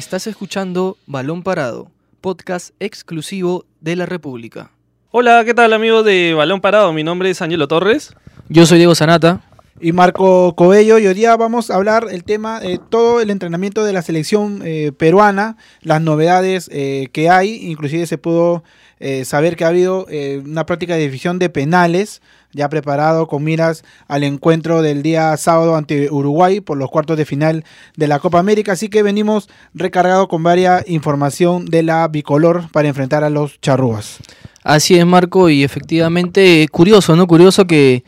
Estás 0.00 0.26
escuchando 0.26 0.96
Balón 1.06 1.42
Parado, 1.42 1.90
podcast 2.22 2.70
exclusivo 2.80 3.66
de 3.82 3.96
la 3.96 4.06
República. 4.06 4.70
Hola, 5.10 5.44
¿qué 5.44 5.52
tal 5.52 5.74
amigos 5.74 6.06
de 6.06 6.32
Balón 6.32 6.62
Parado? 6.62 6.90
Mi 6.94 7.04
nombre 7.04 7.28
es 7.28 7.42
Angelo 7.42 7.68
Torres. 7.68 8.14
Yo 8.48 8.64
soy 8.64 8.78
Diego 8.78 8.94
Sanata. 8.94 9.42
Y 9.78 9.92
Marco 9.92 10.54
Coello, 10.56 10.98
y 10.98 11.06
hoy 11.06 11.12
día 11.12 11.36
vamos 11.36 11.70
a 11.70 11.74
hablar 11.74 12.06
el 12.10 12.24
tema 12.24 12.60
de 12.60 12.78
todo 12.78 13.20
el 13.20 13.28
entrenamiento 13.28 13.84
de 13.84 13.92
la 13.92 14.00
selección 14.00 14.62
eh, 14.64 14.90
peruana, 14.96 15.58
las 15.82 16.00
novedades 16.00 16.70
eh, 16.72 17.08
que 17.12 17.28
hay, 17.28 17.68
inclusive 17.70 18.06
se 18.06 18.16
pudo 18.16 18.64
eh, 19.00 19.24
saber 19.24 19.56
que 19.56 19.64
ha 19.64 19.68
habido 19.68 20.06
una 20.44 20.66
práctica 20.66 20.94
de 20.94 21.00
división 21.00 21.38
de 21.38 21.48
penales, 21.48 22.20
ya 22.52 22.68
preparado 22.68 23.26
con 23.26 23.44
miras 23.44 23.84
al 24.08 24.24
encuentro 24.24 24.82
del 24.82 25.02
día 25.02 25.36
sábado 25.36 25.76
ante 25.76 26.10
Uruguay 26.10 26.60
por 26.60 26.76
los 26.78 26.90
cuartos 26.90 27.16
de 27.16 27.24
final 27.24 27.64
de 27.96 28.08
la 28.08 28.18
Copa 28.18 28.38
América. 28.38 28.72
Así 28.72 28.88
que 28.88 29.02
venimos 29.02 29.48
recargados 29.74 30.28
con 30.28 30.42
varias 30.42 30.88
información 30.88 31.64
de 31.66 31.82
la 31.82 32.06
bicolor 32.08 32.70
para 32.70 32.88
enfrentar 32.88 33.24
a 33.24 33.30
los 33.30 33.60
charrúas. 33.60 34.18
Así 34.62 34.98
es, 34.98 35.06
Marco, 35.06 35.48
y 35.48 35.64
efectivamente, 35.64 36.66
curioso, 36.70 37.16
¿no? 37.16 37.26
Curioso 37.26 37.66
que, 37.66 38.04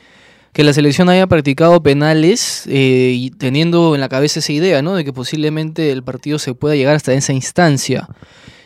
la 0.54 0.74
selección 0.74 1.08
haya 1.08 1.26
practicado 1.26 1.82
penales 1.82 2.64
eh, 2.66 3.12
y 3.14 3.30
teniendo 3.30 3.94
en 3.94 4.02
la 4.02 4.10
cabeza 4.10 4.40
esa 4.40 4.52
idea, 4.52 4.82
¿no? 4.82 4.94
De 4.94 5.04
que 5.04 5.12
posiblemente 5.12 5.90
el 5.90 6.02
partido 6.02 6.38
se 6.38 6.52
pueda 6.52 6.76
llegar 6.76 6.94
hasta 6.94 7.14
esa 7.14 7.32
instancia. 7.32 8.06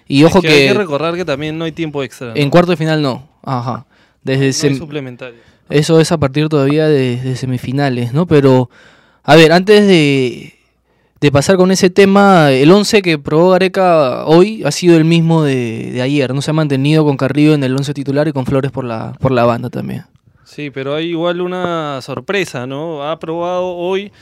Y 0.09 0.25
ojo 0.25 0.41
que, 0.41 0.49
Hay 0.49 0.69
que 0.69 0.75
recordar 0.75 1.15
que 1.15 1.25
también 1.25 1.59
no 1.59 1.65
hay 1.65 1.73
tiempo 1.73 2.03
extra. 2.03 2.33
En 2.35 2.51
cuarto 2.51 2.71
de 2.71 2.77
final 2.77 3.03
no. 3.03 3.29
Ajá. 3.43 3.87
Desde 4.23 4.71
no, 4.71 4.77
suplementario. 4.77 5.39
Eso 5.69 6.01
es 6.01 6.13
a 6.13 6.19
partir 6.19 6.49
todavía 6.49 6.87
de, 6.89 7.37
semifinales, 7.37 8.13
¿no? 8.13 8.27
Pero, 8.27 8.71
a 9.23 9.35
ver, 9.35 9.53
antes 9.53 9.87
de, 9.87 10.53
pasar 11.33 11.57
con 11.57 11.73
ese 11.73 11.91
tema, 11.91 12.53
el 12.53 12.71
11 12.71 13.03
que 13.03 13.19
probó 13.19 13.51
Gareca 13.51 14.27
hoy 14.27 14.63
ha 14.65 14.71
sido 14.71 14.97
el 14.97 15.05
mismo 15.05 15.43
de, 15.43 16.01
ayer, 16.03 16.33
¿no? 16.35 16.43
Se 16.43 16.51
ha 16.51 16.55
mantenido 16.55 17.05
con 17.05 17.17
Carrillo 17.17 17.55
en 17.55 17.65
el 17.65 17.77
11 17.77 17.95
titular 17.95 18.29
y 18.29 18.33
con 18.33 18.47
Flores 18.47 18.71
por 18.71 18.85
la, 18.85 19.15
por 19.21 19.33
la 19.33 19.45
banda 19.45 19.71
también. 19.71 20.05
Sí, 20.45 20.71
pero 20.71 20.95
hay 20.95 21.07
igual 21.07 21.41
una 21.41 22.01
sorpresa, 22.01 22.67
¿no? 22.69 23.03
Ha 23.03 23.19
probado 23.19 23.75
hoy 23.75 24.13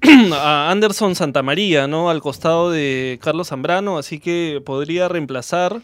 a 0.32 0.70
Anderson 0.70 1.14
Santamaría, 1.14 1.86
¿no? 1.86 2.10
Al 2.10 2.20
costado 2.20 2.70
de 2.70 3.18
Carlos 3.22 3.48
Zambrano, 3.48 3.98
así 3.98 4.20
que 4.20 4.62
podría 4.64 5.08
reemplazar 5.08 5.80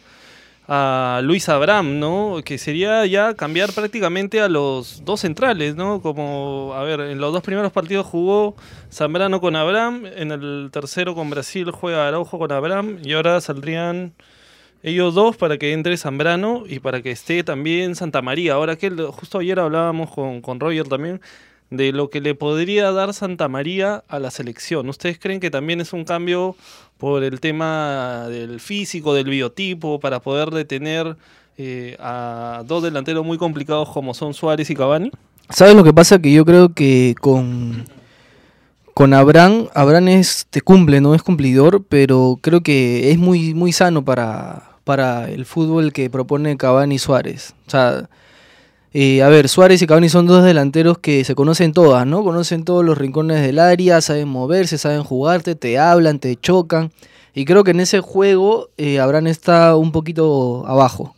a 0.68 1.20
Luis 1.22 1.48
Abraham, 1.48 1.98
¿no? 1.98 2.36
Que 2.44 2.58
sería 2.58 3.04
ya 3.06 3.34
cambiar 3.34 3.72
prácticamente 3.72 4.40
a 4.40 4.48
los 4.48 5.04
dos 5.04 5.20
centrales, 5.20 5.74
¿no? 5.74 6.00
Como, 6.00 6.72
a 6.74 6.84
ver, 6.84 7.00
en 7.00 7.18
los 7.18 7.32
dos 7.32 7.42
primeros 7.42 7.72
partidos 7.72 8.06
jugó 8.06 8.56
Zambrano 8.90 9.40
con 9.40 9.56
Abraham, 9.56 10.06
en 10.06 10.30
el 10.30 10.68
tercero 10.72 11.14
con 11.14 11.28
Brasil 11.28 11.70
juega 11.70 12.06
Araujo 12.08 12.38
con 12.38 12.52
Abraham 12.52 12.98
y 13.02 13.12
ahora 13.12 13.40
saldrían 13.40 14.14
ellos 14.82 15.14
dos 15.14 15.36
para 15.36 15.58
que 15.58 15.72
entre 15.72 15.96
Zambrano 15.96 16.64
y 16.66 16.78
para 16.78 17.02
que 17.02 17.10
esté 17.10 17.42
también 17.42 17.94
Santa 17.96 18.22
María. 18.22 18.54
Ahora 18.54 18.76
que 18.76 18.90
justo 18.90 19.38
ayer 19.38 19.58
hablábamos 19.58 20.10
con, 20.10 20.40
con 20.40 20.60
Roger 20.60 20.88
también 20.88 21.20
de 21.77 21.92
lo 21.92 22.11
que 22.11 22.20
le 22.20 22.34
podría 22.34 22.91
dar 22.92 23.14
Santa 23.14 23.48
María 23.48 24.05
a 24.08 24.19
la 24.19 24.30
selección. 24.30 24.89
¿Ustedes 24.89 25.19
creen 25.19 25.41
que 25.41 25.50
también 25.50 25.81
es 25.81 25.92
un 25.92 26.05
cambio 26.05 26.56
por 26.98 27.25
el 27.25 27.41
tema 27.41 28.27
del 28.28 28.61
físico, 28.61 29.14
del 29.14 29.28
biotipo, 29.28 30.00
para 30.00 30.20
poder 30.20 30.50
detener 30.50 31.16
eh, 31.58 31.97
a 32.00 32.62
dos 32.66 32.83
delanteros 32.83 33.25
muy 33.25 33.39
complicados 33.39 33.89
como 33.91 34.14
son 34.14 34.34
Suárez 34.34 34.70
y 34.70 34.75
Cavani? 34.75 35.11
¿Sabes 35.50 35.75
lo 35.75 35.84
que 35.84 35.92
pasa? 35.92 36.19
Que 36.19 36.33
yo 36.33 36.44
creo 36.44 36.72
que 36.72 37.14
con, 37.20 37.84
con 38.94 39.12
Abraham, 39.12 39.69
Abraham 39.75 40.09
es, 40.09 40.47
te 40.50 40.61
cumple, 40.61 41.00
no 41.00 41.14
es 41.14 41.22
cumplidor, 41.22 41.84
pero 41.88 42.38
creo 42.41 42.62
que 42.62 43.11
es 43.11 43.19
muy, 43.19 43.55
muy 43.55 43.72
sano 43.72 44.05
para, 44.05 44.78
para 44.84 45.31
el 45.31 45.44
fútbol 45.44 45.92
que 45.92 46.11
propone 46.11 46.56
Cavani 46.56 46.94
y 46.94 46.98
Suárez. 46.98 47.54
O 47.66 47.71
sea, 47.71 48.09
eh, 48.97 49.25
a 49.25 49.28
ver, 49.28 49.49
Suárez 49.49 49.82
y 49.82 49.88
Cavani 49.88 50.09
son 50.09 50.28
dos 50.28 50.44
delanteros 50.44 50.99
que 50.99 51.25
se 51.25 51.34
conocen 51.34 51.72
todas, 51.72 52.06
¿no? 52.06 52.22
Conocen 52.22 52.62
todos 52.62 52.84
los 52.84 52.97
rincones 52.97 53.43
del 53.43 53.59
área, 53.59 54.00
saben 54.00 54.28
moverse, 54.28 54.78
saben 54.78 55.03
jugarte, 55.03 55.56
te 55.56 55.81
hablan, 55.81 56.21
te 56.21 56.37
chocan. 56.37 56.93
Y 57.34 57.44
creo 57.44 57.65
que 57.65 57.72
en 57.72 57.81
ese 57.81 57.99
juego 57.99 58.69
eh, 58.77 59.00
Abraham 59.00 59.27
está 59.27 59.75
un 59.75 59.91
poquito 59.91 60.65
abajo. 60.69 61.16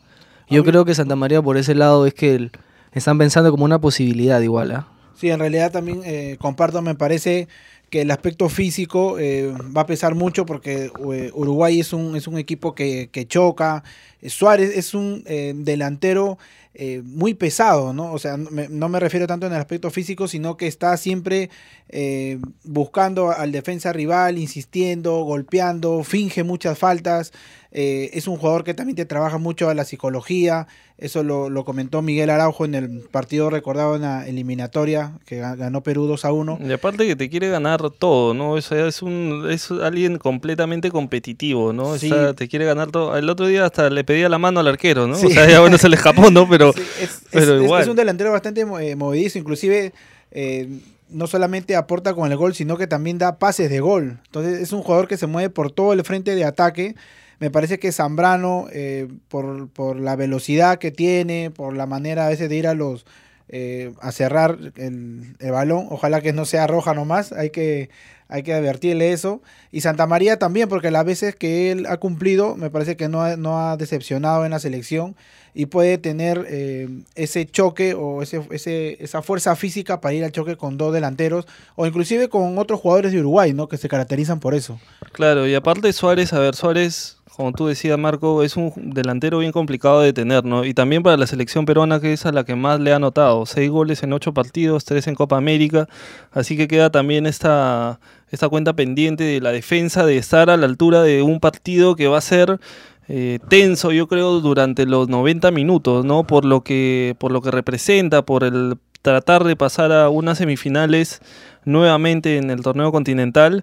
Yo 0.49 0.65
creo 0.65 0.87
que 0.87 0.95
Santa 0.95 1.17
María 1.17 1.43
por 1.43 1.59
ese 1.59 1.75
lado 1.75 2.07
es 2.07 2.15
que 2.15 2.51
están 2.93 3.19
pensando 3.19 3.51
como 3.51 3.67
una 3.67 3.79
posibilidad 3.79 4.41
igual, 4.41 4.73
¿ah? 4.73 4.89
Sí, 5.15 5.29
en 5.29 5.39
realidad 5.39 5.71
también 5.71 6.01
eh, 6.07 6.39
comparto, 6.41 6.81
me 6.81 6.95
parece 6.95 7.47
que 7.91 8.03
el 8.03 8.11
aspecto 8.11 8.49
físico 8.49 9.19
eh, 9.19 9.53
va 9.77 9.83
a 9.83 9.87
pesar 9.87 10.15
mucho 10.15 10.47
porque 10.47 10.91
Uruguay 10.99 11.79
es 11.81 11.93
un, 11.93 12.17
es 12.17 12.27
un 12.27 12.39
equipo 12.39 12.75
que, 12.75 13.11
que 13.13 13.27
choca. 13.27 13.85
Suárez 14.27 14.75
es 14.75 14.95
un 14.95 15.25
delantero 15.25 16.39
eh, 16.79 17.01
muy 17.03 17.33
pesado, 17.33 17.95
¿no? 17.95 18.13
O 18.13 18.19
sea, 18.19 18.37
no 18.37 18.89
me 18.91 19.01
refiero 19.01 19.27
tanto 19.27 19.47
en 19.47 19.55
el 19.55 19.59
aspecto 19.59 19.91
físico, 19.91 20.29
sino 20.29 20.59
que 20.59 20.67
está 20.67 20.95
siempre 20.99 21.49
eh, 21.89 22.39
buscando 22.65 23.31
al 23.31 23.51
defensa 23.51 23.95
rival, 23.95 24.37
insistiendo, 24.37 25.23
golpeando, 25.23 26.05
finge 26.05 26.45
muchas 26.45 26.79
faltas. 26.79 27.33
Eh, 27.79 28.17
es 28.17 28.27
un 28.27 28.39
jugador 28.39 28.65
que 28.65 28.73
también 28.73 28.97
te 28.97 29.05
trabaja 29.05 29.37
mucho 29.37 29.69
a 29.69 29.75
la 29.75 29.85
psicología. 29.85 30.67
Eso 30.97 31.23
lo, 31.23 31.63
comentó 31.67 32.01
Miguel 32.01 32.31
Araujo 32.31 32.65
en 32.65 32.75
el 32.75 33.01
partido 33.01 33.51
recordado 33.51 33.97
en 33.97 34.01
la 34.01 34.27
eliminatoria 34.27 35.13
que 35.27 35.41
ganó 35.41 35.83
Perú 35.83 36.07
2 36.07 36.25
a 36.25 36.33
1. 36.33 36.59
Y 36.67 36.73
aparte 36.73 37.07
que 37.07 37.17
te 37.17 37.29
quiere 37.29 37.51
ganar 37.51 37.91
todo, 37.91 38.33
¿no? 38.33 38.53
O 38.53 38.61
sea, 38.63 38.87
es, 38.87 39.03
un, 39.03 39.47
es 39.51 39.71
alguien 39.71 40.17
completamente 40.17 40.91
competitivo, 40.91 41.75
¿no? 41.75 41.89
O 41.89 41.99
sea, 41.99 42.33
te 42.33 42.49
quiere 42.49 42.65
ganar 42.65 42.91
todo. 42.91 43.15
El 43.15 43.29
otro 43.29 43.47
día 43.47 43.67
hasta 43.67 43.91
le 43.91 44.05
pedía 44.05 44.31
la 44.31 44.39
mano 44.39 44.61
al 44.61 44.69
arquero, 44.69 45.07
¿no? 45.07 45.17
O 45.17 45.29
sea, 45.29 45.47
ya 45.47 45.61
bueno 45.61 45.77
se 45.77 45.91
le 45.91 45.97
escapó, 45.97 46.31
¿no? 46.31 46.49
Pero, 46.49 46.71
es, 46.99 47.25
es, 47.31 47.89
un 47.89 47.97
delantero 47.97 48.33
bastante 48.33 48.63
eh, 48.63 48.97
movidizo, 48.97 49.39
inclusive... 49.39 49.93
Eh, 50.31 50.67
no 51.09 51.29
solamente 51.29 51.77
aporta 51.77 52.15
con 52.15 52.33
el 52.33 52.37
gol, 52.37 52.53
sino 52.53 52.77
que 52.77 52.89
también 52.89 53.17
da 53.17 53.39
pases 53.39 53.71
de 53.71 53.79
gol. 53.79 54.19
Entonces 54.25 54.61
es 54.61 54.73
un 54.73 54.83
jugador 54.83 55.07
que 55.07 55.17
se 55.17 55.29
mueve 55.29 55.51
por 55.51 55.71
todo 55.71 55.93
el 55.93 56.03
frente 56.03 56.35
de 56.35 56.45
ataque 56.45 56.97
me 57.39 57.51
parece 57.51 57.79
que 57.79 57.93
Zambrano, 57.93 58.67
eh, 58.73 59.09
por, 59.29 59.69
por, 59.69 59.99
la 59.99 60.17
velocidad 60.17 60.79
que 60.79 60.91
tiene, 60.91 61.51
por 61.51 61.77
la 61.77 61.87
manera 61.87 62.27
a 62.27 62.31
veces 62.31 62.49
de 62.49 62.57
ir 62.57 62.67
a 62.67 62.75
los 62.75 63.05
eh, 63.49 63.93
a 64.01 64.11
cerrar 64.11 64.59
el, 64.75 65.37
balón, 65.39 65.87
ojalá 65.91 66.21
que 66.21 66.33
no 66.33 66.45
sea 66.45 66.67
roja 66.67 66.95
nomás, 66.95 67.31
hay 67.31 67.51
que, 67.51 67.91
hay 68.29 68.43
que 68.43 68.53
advertirle 68.53 69.13
eso. 69.13 69.41
Y 69.71 69.83
Santa 69.83 70.07
María 70.09 70.37
también, 70.37 70.69
porque 70.69 70.91
las 70.91 71.05
veces 71.05 71.37
que 71.37 71.71
él 71.71 71.87
ha 71.87 71.99
cumplido, 71.99 72.57
me 72.57 72.71
parece 72.71 72.97
que 72.97 73.09
no 73.09 73.23
ha, 73.23 73.37
no 73.37 73.61
ha 73.61 73.77
decepcionado 73.77 74.45
en 74.45 74.51
la 74.51 74.59
selección 74.59 75.15
y 75.55 75.67
puede 75.67 75.97
tener 75.97 76.45
eh, 76.49 76.89
ese 77.15 77.47
choque 77.47 77.95
o 77.95 78.21
ese, 78.21 78.43
ese, 78.51 79.03
esa 79.03 79.23
fuerza 79.23 79.55
física 79.55 80.01
para 80.01 80.13
ir 80.13 80.25
al 80.25 80.33
choque 80.33 80.57
con 80.57 80.77
dos 80.77 80.93
delanteros 80.93 81.47
o 81.77 81.87
inclusive 81.87 82.29
con 82.29 82.59
otros 82.59 82.81
jugadores 82.81 83.13
de 83.13 83.21
Uruguay, 83.21 83.53
¿no? 83.53 83.69
Que 83.69 83.77
se 83.77 83.89
caracterizan 83.89 84.41
por 84.41 84.55
eso. 84.55 84.81
Claro, 85.13 85.47
y 85.47 85.55
aparte 85.55 85.93
Suárez, 85.93 86.33
a 86.33 86.41
ver, 86.41 86.57
Suárez 86.57 87.16
como 87.37 87.53
tú 87.53 87.67
decías, 87.67 87.99
Marco, 87.99 88.43
es 88.43 88.57
un 88.57 88.73
delantero 88.77 89.41
bien 89.41 89.53
complicado 89.53 90.01
de 90.01 90.15
tener, 90.15 90.47
¿no? 90.47 90.65
Y 90.65 90.73
también 90.73 91.03
para 91.03 91.19
la 91.19 91.27
selección 91.27 91.67
peruana, 91.67 92.01
que 92.01 92.15
es 92.15 92.25
a 92.25 92.33
la 92.33 92.45
que 92.45 92.57
más 92.57 92.81
le 92.81 92.95
ha 92.95 92.99
notado. 92.99 93.45
Seis 93.45 93.71
goles 93.71 94.03
en 94.03 94.15
ocho 94.15 94.33
partidos, 94.33 94.87
tres 94.87 95.07
en 95.07 95.15
Copa 95.15 95.37
América. 95.37 95.87
Así 96.33 96.57
que 96.57 96.67
queda 96.67 96.91
también 96.91 97.27
esta, 97.27 98.01
esta 98.31 98.49
cuenta 98.49 98.73
pendiente 98.73 99.25
de 99.25 99.43
la 99.43 99.53
defensa, 99.53 100.07
de 100.07 100.17
estar 100.17 100.49
a 100.49 100.57
la 100.57 100.65
altura 100.65 101.03
de 101.03 101.21
un 101.21 101.39
partido 101.39 101.95
que 101.95 102.09
va 102.09 102.17
a 102.17 102.23
ser 102.23 102.59
eh, 103.07 103.39
tenso, 103.51 103.93
yo 103.93 104.09
creo, 104.09 104.41
durante 104.41 104.87
los 104.87 105.11
90 105.11 105.51
minutos, 105.51 106.07
¿no? 106.07 106.27
Por 106.27 106.47
lo 106.47 106.63
que, 106.63 107.17
por 107.19 107.33
lo 107.33 107.43
que 107.43 107.51
representa, 107.51 108.23
por 108.23 108.45
el 108.45 108.79
tratar 109.03 109.45
de 109.45 109.57
pasar 109.57 109.93
a 109.93 110.09
unas 110.09 110.39
semifinales 110.39 111.21
nuevamente 111.67 112.39
en 112.39 112.51
el 112.51 112.63
torneo 112.63 112.91
continental 112.93 113.63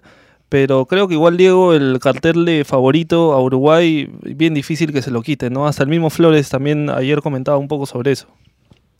pero 0.54 0.86
creo 0.86 1.08
que 1.08 1.14
igual 1.14 1.36
Diego, 1.36 1.74
el 1.74 1.98
cartel 1.98 2.44
de 2.44 2.64
favorito 2.64 3.32
a 3.32 3.42
Uruguay, 3.42 4.08
bien 4.22 4.54
difícil 4.54 4.92
que 4.92 5.02
se 5.02 5.10
lo 5.10 5.20
quite, 5.20 5.50
¿no? 5.50 5.66
Hasta 5.66 5.82
el 5.82 5.88
mismo 5.88 6.10
Flores 6.10 6.48
también 6.48 6.90
ayer 6.90 7.22
comentaba 7.22 7.58
un 7.58 7.66
poco 7.66 7.86
sobre 7.86 8.12
eso. 8.12 8.28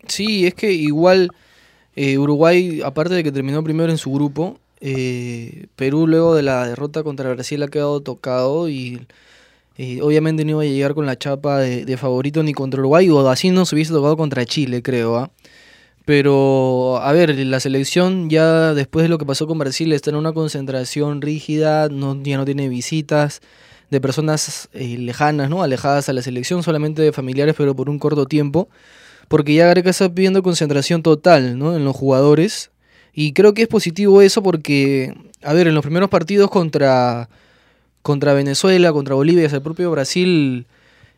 Sí, 0.09 0.49
es 0.49 0.55
que 0.55 0.73
igual 0.73 1.31
eh, 1.95 2.19
Uruguay, 2.19 2.83
aparte 2.85 3.15
de 3.15 3.23
que 3.23 3.31
terminó 3.31 3.63
primero 3.63 3.93
en 3.93 3.99
su 3.99 4.11
grupo, 4.11 4.59
eh, 4.81 5.67
Perú 5.77 6.09
luego 6.09 6.35
de 6.35 6.43
la 6.43 6.67
derrota 6.67 7.05
contra 7.05 7.33
Brasil 7.33 7.63
ha 7.63 7.69
quedado 7.69 8.01
tocado 8.01 8.69
y 8.69 9.07
obviamente 10.03 10.45
no 10.45 10.51
iba 10.51 10.63
a 10.63 10.65
llegar 10.65 10.95
con 10.95 11.07
la 11.07 11.17
chapa 11.17 11.61
de, 11.61 11.85
de, 11.85 11.97
favorito 11.97 12.43
ni 12.43 12.53
contra 12.53 12.81
Uruguay 12.81 13.09
o 13.11 13.29
así 13.29 13.51
no 13.51 13.65
se 13.65 13.77
hubiese 13.77 13.93
tocado 13.93 14.17
contra 14.17 14.45
Chile, 14.45 14.83
creo. 14.83 15.19
¿ah? 15.19 15.31
Pero, 16.05 16.99
a 17.03 17.13
ver, 17.13 17.35
la 17.39 17.61
selección 17.61 18.29
ya 18.29 18.75
después 18.75 19.05
de 19.05 19.09
lo 19.09 19.17
que 19.17 19.25
pasó 19.25 19.47
con 19.47 19.59
Brasil 19.59 19.93
está 19.93 20.11
en 20.11 20.17
una 20.17 20.33
concentración 20.33 21.23
rígida, 21.23 21.89
no, 21.89 22.21
ya 22.23 22.37
no 22.37 22.45
tiene 22.45 22.69
visitas 22.69 23.41
de 23.91 24.01
personas 24.01 24.69
eh, 24.75 24.99
lejanas, 24.99 25.49
¿no? 25.49 25.63
Alejadas 25.63 26.09
a 26.09 26.13
la 26.13 26.21
selección, 26.21 26.63
solamente 26.63 27.01
de 27.01 27.13
familiares, 27.13 27.55
pero 27.57 27.75
por 27.75 27.89
un 27.89 27.99
corto 27.99 28.27
tiempo. 28.27 28.69
Porque 29.29 29.55
ya 29.55 29.67
Gareca 29.67 29.91
está 29.91 30.13
pidiendo 30.13 30.43
concentración 30.43 31.03
total, 31.03 31.59
¿no? 31.59 31.75
En 31.75 31.85
los 31.85 31.97
jugadores. 31.97 32.71
Y 33.15 33.33
creo 33.33 33.55
que 33.55 33.63
es 33.63 33.69
positivo 33.69 34.21
eso 34.21 34.43
porque, 34.43 35.15
a 35.43 35.55
ver, 35.55 35.69
en 35.69 35.75
los 35.75 35.83
primeros 35.83 36.11
partidos 36.11 36.51
contra, 36.51 37.31
contra 38.03 38.35
Venezuela, 38.35 38.93
contra 38.93 39.15
Bolivia, 39.15 39.47
hasta 39.47 39.57
el 39.57 39.63
propio 39.63 39.91
Brasil, 39.91 40.67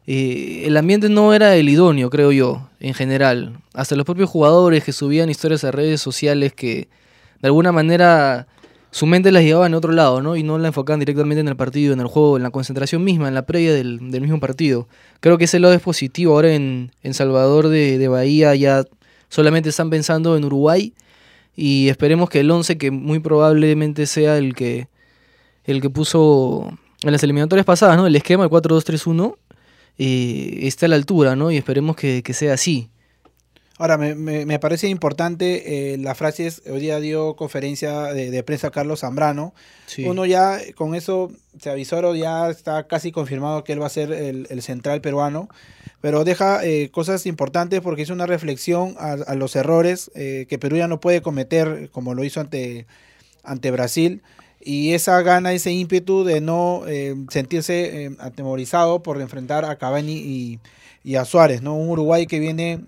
eh, 0.07 0.63
el 0.67 0.77
ambiente 0.77 1.09
no 1.09 1.35
era 1.35 1.57
el 1.57 1.69
idóneo, 1.69 2.11
creo 2.11 2.33
yo, 2.33 2.69
en 2.81 2.95
general. 2.95 3.59
Hasta 3.75 3.97
los 3.97 4.05
propios 4.05 4.31
jugadores 4.31 4.85
que 4.85 4.93
subían 4.93 5.31
historias 5.31 5.65
a 5.65 5.73
redes 5.73 6.01
sociales 6.01 6.53
que 6.53 6.89
de 7.41 7.49
alguna 7.49 7.73
manera 7.73 8.47
su 8.91 9.05
mente 9.07 9.33
las 9.33 9.43
llevaba 9.43 9.67
en 9.67 9.75
otro 9.75 9.93
lado, 9.93 10.23
¿no? 10.23 10.37
Y 10.37 10.43
no 10.43 10.59
la 10.59 10.69
enfocaban 10.69 11.01
directamente 11.01 11.41
en 11.41 11.49
el 11.49 11.57
partido, 11.57 11.93
en 11.93 12.01
el 12.01 12.07
juego, 12.07 12.37
en 12.37 12.43
la 12.43 12.51
concentración 12.51 13.05
misma, 13.05 13.29
en 13.29 13.35
la 13.35 13.45
previa 13.45 13.75
del, 13.75 14.01
mismo 14.01 14.41
partido. 14.41 14.89
Creo 15.21 15.37
que 15.39 15.45
ese 15.45 15.59
lado 15.59 15.75
es 15.75 15.83
positivo. 15.83 16.35
Ahora 16.35 16.55
en, 16.55 16.93
en 17.03 17.13
Salvador 17.13 17.69
de, 17.69 17.99
de, 17.99 18.09
Bahía 18.09 18.55
ya 18.55 18.85
solamente 19.29 19.69
están 19.69 19.91
pensando 19.91 20.37
en 20.37 20.45
Uruguay 20.45 20.95
y 21.57 21.89
esperemos 21.89 22.31
que 22.31 22.41
el 22.41 22.51
11, 22.51 22.79
que 22.79 22.91
muy 22.91 23.19
probablemente 23.19 24.07
sea 24.07 24.39
el 24.39 24.55
que, 24.55 24.89
el 25.65 25.83
que 25.83 25.91
puso 25.91 26.79
en 27.03 27.13
las 27.13 27.23
eliminatorias 27.23 27.67
pasadas, 27.67 27.97
¿no? 27.97 28.07
El 28.07 28.17
esquema, 28.17 28.45
el 28.45 28.51
4-2-3-1, 28.51 29.37
eh, 29.99 30.61
esté 30.63 30.87
a 30.87 30.89
la 30.89 30.97
altura, 30.97 31.37
¿no? 31.37 31.51
Y 31.51 31.57
esperemos 31.57 31.97
que, 31.97 32.23
que 32.23 32.35
sea 32.35 32.55
así. 32.55 32.91
Ahora, 33.79 33.99
me, 33.99 34.15
me, 34.15 34.59
parece 34.59 34.89
importante 34.89 35.93
eh, 35.93 35.99
la 35.99 36.15
frase, 36.15 36.51
hoy 36.71 36.81
día 36.81 36.99
dio 36.99 37.37
conferencia 37.37 38.05
de, 38.05 38.43
prensa 38.43 38.71
Carlos 38.71 39.01
Zambrano. 39.01 39.53
Uno 39.99 40.25
ya 40.25 40.59
con 40.75 40.95
eso 40.95 41.31
se 41.61 41.69
avisó, 41.69 42.15
ya 42.15 42.49
está 42.49 42.87
casi 42.87 43.13
confirmado 43.13 43.65
que 43.65 43.75
él 43.75 43.83
va 43.83 43.87
a 43.87 43.91
ser 43.91 44.13
el, 44.13 44.63
central 44.63 45.03
peruano, 45.03 45.51
pero 46.01 46.25
deja 46.25 46.65
eh, 46.65 46.91
cosas 46.91 47.27
importantes 47.27 47.83
porque 47.83 48.01
es 48.01 48.09
una 48.09 48.25
reflexión 48.25 48.95
a, 48.99 49.35
los 49.35 49.55
errores 49.57 50.11
eh, 50.15 50.47
que 50.49 50.59
Perú 50.59 50.77
ya 50.77 50.89
no 50.89 50.99
puede 50.99 51.21
cometer 51.21 51.91
como 51.93 52.15
lo 52.15 52.25
hizo 52.25 52.41
ante, 52.41 52.87
ante 53.45 53.71
Brasil. 53.71 54.23
Y 54.69 54.95
esa 54.95 55.23
gana, 55.23 55.53
ese 55.53 55.71
ímpetu 55.71 56.25
de 56.25 56.41
no 56.41 56.83
sentirse 57.31 58.11
atemorizado 58.19 59.01
por 59.01 59.21
enfrentar 59.21 59.65
a 59.65 59.77
Cavani 59.77 60.59
y, 61.05 61.15
a 61.15 61.25
Suárez, 61.25 61.63
¿no? 61.63 61.77
Un 61.77 61.89
Uruguay 61.91 62.27
que 62.27 62.41
viene 62.41 62.81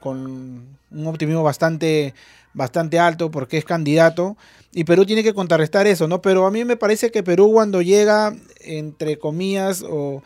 con 0.00 0.76
un 0.90 1.06
optimismo 1.06 1.44
bastante, 1.44 2.14
bastante 2.52 2.98
alto 2.98 3.30
porque 3.30 3.58
es 3.58 3.64
candidato. 3.64 4.36
Y 4.72 4.84
Perú 4.84 5.06
tiene 5.06 5.22
que 5.22 5.34
contrarrestar 5.34 5.86
eso, 5.86 6.08
¿no? 6.08 6.20
Pero 6.20 6.46
a 6.46 6.50
mí 6.50 6.64
me 6.64 6.76
parece 6.76 7.10
que 7.10 7.22
Perú 7.22 7.50
cuando 7.52 7.80
llega, 7.80 8.34
entre 8.60 9.18
comillas, 9.18 9.82
o, 9.88 10.22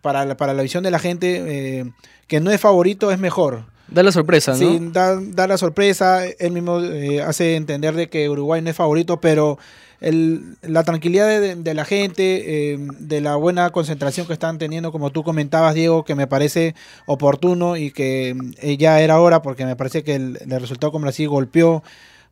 para, 0.00 0.24
la, 0.24 0.36
para 0.36 0.52
la 0.52 0.62
visión 0.62 0.84
de 0.84 0.90
la 0.90 0.98
gente, 0.98 1.78
eh, 1.78 1.90
que 2.26 2.40
no 2.40 2.50
es 2.50 2.60
favorito, 2.60 3.10
es 3.10 3.18
mejor. 3.18 3.64
Da 3.88 4.02
la 4.02 4.12
sorpresa, 4.12 4.52
¿no? 4.52 4.58
Sí, 4.58 4.80
da, 4.92 5.46
la 5.46 5.58
sorpresa. 5.58 6.26
Él 6.26 6.52
mismo 6.52 6.80
eh, 6.80 7.22
hace 7.22 7.56
entender 7.56 7.94
de 7.94 8.08
que 8.08 8.28
Uruguay 8.28 8.62
no 8.62 8.70
es 8.70 8.76
favorito, 8.76 9.20
pero 9.20 9.58
la 10.00 10.82
tranquilidad 10.84 11.40
de, 11.56 11.74
la 11.74 11.84
gente, 11.86 12.72
eh, 12.72 12.78
de 12.98 13.20
la 13.22 13.36
buena 13.36 13.70
concentración 13.70 14.26
que 14.26 14.34
están 14.34 14.58
teniendo, 14.58 14.92
como 14.92 15.10
tú 15.10 15.22
comentabas, 15.22 15.74
Diego, 15.74 16.04
que 16.04 16.14
me 16.14 16.26
parece 16.26 16.74
oportuno 17.06 17.78
y 17.78 17.90
que 17.90 18.36
eh, 18.60 18.76
ya 18.76 19.00
era 19.00 19.18
hora, 19.20 19.40
porque 19.40 19.64
me 19.64 19.76
parece 19.76 20.02
que 20.02 20.16
el, 20.16 20.38
resultado 20.46 20.92
con 20.92 21.02
Brasil 21.02 21.28
golpeó 21.28 21.82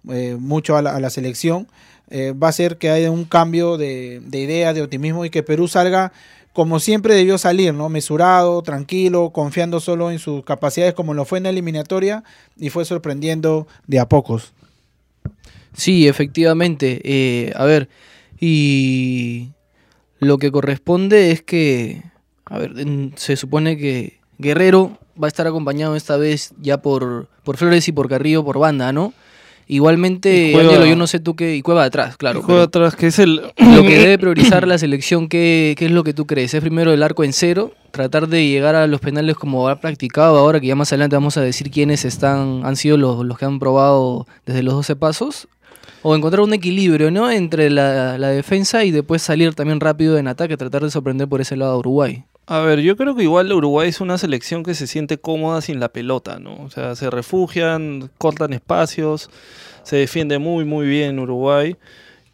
mucho 0.03 0.77
a 0.77 0.83
la, 0.83 1.11
selección, 1.11 1.69
va 2.11 2.49
a 2.49 2.53
ser 2.53 2.77
que 2.77 2.91
haya 2.91 3.11
un 3.11 3.25
cambio 3.25 3.79
de, 3.79 4.21
de 4.23 4.41
idea, 4.41 4.75
de 4.75 4.83
optimismo 4.83 5.25
y 5.25 5.31
que 5.31 5.43
Perú 5.43 5.69
salga 5.69 6.13
como 6.53 6.81
siempre 6.81 7.15
debió 7.15 7.39
salir, 7.39 7.73
¿no? 7.73 7.89
Mesurado, 7.89 8.63
tranquilo, 8.63 9.31
confiando 9.31 9.81
solo 9.81 10.11
en 10.11 10.19
sus 10.19 10.45
capacidades 10.45 10.95
como 10.95 11.15
lo 11.15 11.25
fue 11.25 11.39
en 11.39 11.45
la 11.45 11.51
eliminatoria 11.51 12.25
y 12.57 12.71
fue 12.71 12.85
sorprendiendo 12.85 13.67
de 13.87 14.01
a 14.01 14.09
pocos. 14.09 14.53
Sí, 15.75 16.07
efectivamente. 16.07 17.01
Eh, 17.05 17.53
a 17.57 17.65
ver, 17.65 17.89
y 18.39 19.51
lo 20.19 20.39
que 20.39 20.53
corresponde 20.53 21.33
es 21.33 21.43
que, 21.43 22.03
a 22.45 22.59
ver, 22.59 22.73
se 23.17 23.37
supone 23.37 23.79
que 23.79 24.19
Guerrero 24.39 24.99
va 25.21 25.27
a 25.27 25.29
estar 25.29 25.47
acompañado 25.47 25.97
esta 25.97 26.17
vez 26.17 26.53
ya 26.61 26.83
por, 26.83 27.29
por 27.45 27.57
Flores 27.57 27.89
y 27.89 27.93
por 27.93 28.09
Carrillo 28.09 28.45
por 28.45 28.59
banda, 28.59 28.93
¿no? 28.93 29.15
Igualmente, 29.73 30.53
yo 30.53 30.97
no 30.97 31.07
sé 31.07 31.19
tú 31.19 31.35
qué. 31.35 31.57
Y 31.57 31.63
Cueva 31.63 31.85
atrás, 31.85 32.19
claro. 32.19 32.43
Cueva 32.43 32.65
atrás, 32.65 32.95
que 32.95 33.07
es 33.07 33.19
el. 33.19 33.37
Lo 33.37 33.53
que 33.83 33.99
debe 33.99 34.19
priorizar 34.19 34.69
la 34.69 34.77
selección, 34.77 35.29
¿qué, 35.29 35.75
¿qué, 35.79 35.87
es 35.87 35.91
lo 35.91 36.05
que 36.05 36.13
tú 36.13 36.27
crees? 36.27 36.53
¿Es 36.53 36.61
primero 36.61 36.93
el 36.93 37.03
arco 37.03 37.25
en 37.25 37.33
cero? 37.33 37.73
Tratar 37.91 38.29
de 38.29 38.47
llegar 38.47 38.75
a 38.75 38.87
los 38.87 39.01
penales 39.01 39.37
como 39.37 39.69
ha 39.71 39.81
practicado 39.81 40.37
ahora, 40.37 40.61
que 40.61 40.67
ya 40.67 40.77
más 40.77 40.93
adelante 40.93 41.17
vamos 41.17 41.39
a 41.39 41.41
decir 41.41 41.71
quiénes 41.71 42.05
están, 42.05 42.61
han 42.65 42.77
sido 42.77 42.99
los, 42.99 43.25
los 43.25 43.39
que 43.39 43.47
han 43.47 43.59
probado 43.59 44.27
desde 44.45 44.63
los 44.63 44.75
12 44.75 44.97
pasos 44.97 45.49
o 46.03 46.17
encontrar 46.17 46.41
un 46.41 46.53
equilibrio, 46.53 47.11
¿no? 47.11 47.31
Entre 47.31 47.71
la, 47.71 48.17
defensa 48.19 48.85
y 48.85 48.91
después 48.91 49.23
salir 49.23 49.55
también 49.55 49.81
rápido 49.81 50.19
en 50.19 50.29
ataque, 50.29 50.57
tratar 50.57 50.83
de 50.83 50.91
sorprender 50.91 51.29
por 51.29 51.41
ese 51.41 51.57
lado 51.57 51.73
a 51.73 51.79
Uruguay. 51.79 52.25
A 52.47 52.61
ver, 52.61 52.81
yo 52.81 52.97
creo 52.97 53.15
que 53.15 53.23
igual 53.23 53.53
Uruguay 53.53 53.89
es 53.89 54.01
una 54.01 54.19
selección 54.19 54.65
que 54.65 54.75
se 54.75 54.87
siente 54.87 55.19
cómoda 55.19 55.61
sin 55.61 55.79
la 55.79 55.91
pelota, 55.91 56.41
¿no? 56.41 56.63
O 56.65 56.71
sea, 56.71 56.97
se 56.97 57.09
refugian, 57.09 58.11
cortan 58.19 58.53
espacios, 58.53 59.31
se 59.85 59.97
defiende 59.97 60.39
muy, 60.39 60.65
muy 60.65 60.87
bien 60.87 61.19
Uruguay. 61.19 61.77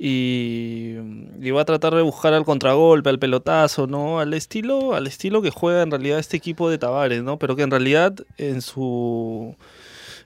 Y, 0.01 0.95
y, 1.41 1.51
va 1.51 1.63
a 1.63 1.65
tratar 1.65 1.93
de 1.93 2.03
buscar 2.03 2.33
al 2.33 2.45
contragolpe, 2.45 3.11
al 3.11 3.19
pelotazo, 3.19 3.89
¿no? 3.89 4.21
Al 4.21 4.33
estilo, 4.33 4.95
al 4.95 5.09
estilo 5.09 5.43
que 5.43 5.51
juega 5.51 5.83
en 5.83 5.91
realidad 5.91 6.21
este 6.21 6.37
equipo 6.37 6.71
de 6.71 6.79
Tavares, 6.79 7.25
¿no? 7.25 7.37
Pero 7.41 7.57
que 7.57 7.63
en 7.63 7.71
realidad 7.73 8.15
en 8.37 8.63
su 8.63 9.57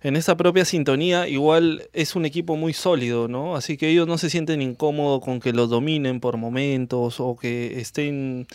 en 0.03 0.17
esa 0.17 0.37
propia 0.37 0.65
sintonía, 0.65 1.29
igual 1.29 1.89
es 1.93 2.17
un 2.17 2.25
equipo 2.25 2.57
muy 2.57 2.73
sólido, 2.73 3.29
¿no? 3.29 3.55
Así 3.57 3.77
que 3.77 3.89
ellos 3.89 4.09
no 4.09 4.19
se 4.19 4.31
sienten 4.31 4.61
incómodos 4.61 5.21
con 5.23 5.41
que 5.41 5.53
los 5.53 5.71
dominen 5.71 6.21
por 6.21 6.37
momentos 6.37 7.21
o 7.21 7.37
que 7.37 7.81
estén 7.81 8.47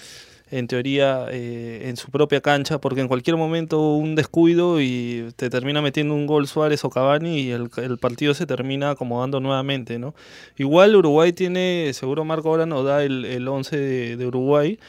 en 0.49 0.67
teoría 0.67 1.25
eh, 1.29 1.83
en 1.89 1.97
su 1.97 2.09
propia 2.09 2.41
cancha, 2.41 2.79
porque 2.79 3.01
en 3.01 3.07
cualquier 3.07 3.37
momento 3.37 3.95
un 3.95 4.15
descuido 4.15 4.81
y 4.81 5.29
te 5.35 5.49
termina 5.49 5.81
metiendo 5.81 6.13
un 6.13 6.25
gol 6.27 6.47
Suárez 6.47 6.83
o 6.85 6.89
Cavani 6.89 7.39
y 7.39 7.51
el, 7.51 7.69
partido 7.99 8.33
se 8.33 8.45
termina 8.45 8.91
acomodando 8.91 9.39
nuevamente, 9.39 9.99
¿no? 9.99 10.15
Igual 10.57 10.95
Uruguay 10.95 11.33
tiene, 11.33 11.91
seguro 11.93 12.23
Marco 12.23 12.49
ahora 12.49 12.65
nos 12.65 12.85
da 12.85 13.03
el, 13.03 13.25
el 13.25 13.47
11 13.47 13.77
de, 13.77 14.17
de 14.17 14.25
Uruguay, 14.25 14.79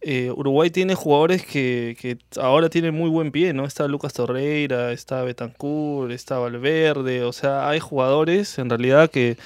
eh, 0.00 0.30
Uruguay 0.30 0.70
tiene 0.70 0.94
jugadores 0.94 1.44
que, 1.44 2.18
ahora 2.40 2.68
tienen 2.68 2.94
muy 2.94 3.10
buen 3.10 3.32
pie, 3.32 3.52
¿no? 3.52 3.64
Está 3.64 3.88
Lucas 3.88 4.12
Torreira, 4.12 4.92
está 4.92 5.22
Betancourt, 5.22 6.12
está 6.12 6.38
Valverde, 6.38 7.24
o 7.24 7.32
sea, 7.32 7.68
hay 7.68 7.80
jugadores 7.80 8.58
en 8.58 8.70
realidad 8.70 9.10
que, 9.10 9.36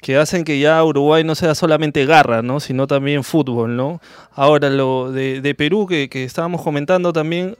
que 0.00 0.16
hacen 0.16 0.44
que 0.44 0.60
ya 0.60 0.82
Uruguay 0.84 1.24
no 1.24 1.34
sea 1.34 1.56
solamente 1.56 2.06
garra, 2.06 2.42
¿no? 2.42 2.60
Sino 2.60 2.86
también 2.86 3.24
fútbol, 3.24 3.76
¿no? 3.76 4.00
Ahora, 4.32 4.70
lo 4.70 5.10
de, 5.10 5.40
de 5.40 5.54
Perú 5.56 5.86
que, 5.88 6.08
que 6.08 6.22
estábamos 6.22 6.62
comentando 6.62 7.12
también, 7.12 7.56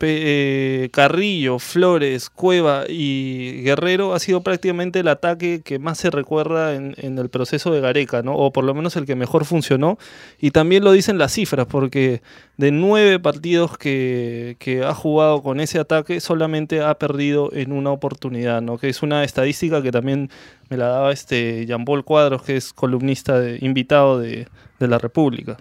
eh, 0.00 0.90
Carrillo, 0.92 1.58
Flores, 1.58 2.28
Cueva 2.28 2.84
y 2.88 3.62
Guerrero 3.62 4.14
ha 4.14 4.18
sido 4.18 4.42
prácticamente 4.42 5.00
el 5.00 5.08
ataque 5.08 5.62
que 5.62 5.78
más 5.78 5.98
se 5.98 6.10
recuerda 6.10 6.74
en, 6.74 6.94
el 6.98 7.28
proceso 7.28 7.72
de 7.72 7.80
Gareca, 7.80 8.22
¿no? 8.22 8.34
O 8.36 8.52
por 8.52 8.64
lo 8.64 8.74
menos 8.74 8.96
el 8.96 9.06
que 9.06 9.14
mejor 9.14 9.44
funcionó. 9.44 9.98
Y 10.38 10.50
también 10.50 10.84
lo 10.84 10.92
dicen 10.92 11.18
las 11.18 11.32
cifras, 11.32 11.66
porque 11.66 12.22
de 12.56 12.72
nueve 12.72 13.18
partidos 13.20 13.78
que, 13.78 14.56
ha 14.86 14.94
jugado 14.94 15.42
con 15.42 15.60
ese 15.60 15.78
ataque, 15.78 16.20
solamente 16.20 16.82
ha 16.82 16.94
perdido 16.98 17.50
en 17.52 17.72
una 17.72 17.90
oportunidad, 17.90 18.62
¿no? 18.62 18.78
Que 18.78 18.88
es 18.88 19.02
una 19.02 19.24
estadística 19.24 19.82
que 19.82 19.92
también 19.92 20.30
me 20.70 20.76
la 20.76 20.88
daba 20.88 21.12
este 21.12 21.66
Jean 21.66 21.84
Paul 21.84 22.04
Cuadros, 22.04 22.42
que 22.42 22.56
es 22.56 22.72
columnista 22.72 23.40
invitado 23.60 24.18
de 24.18 24.46
la 24.80 24.98
República. 24.98 25.56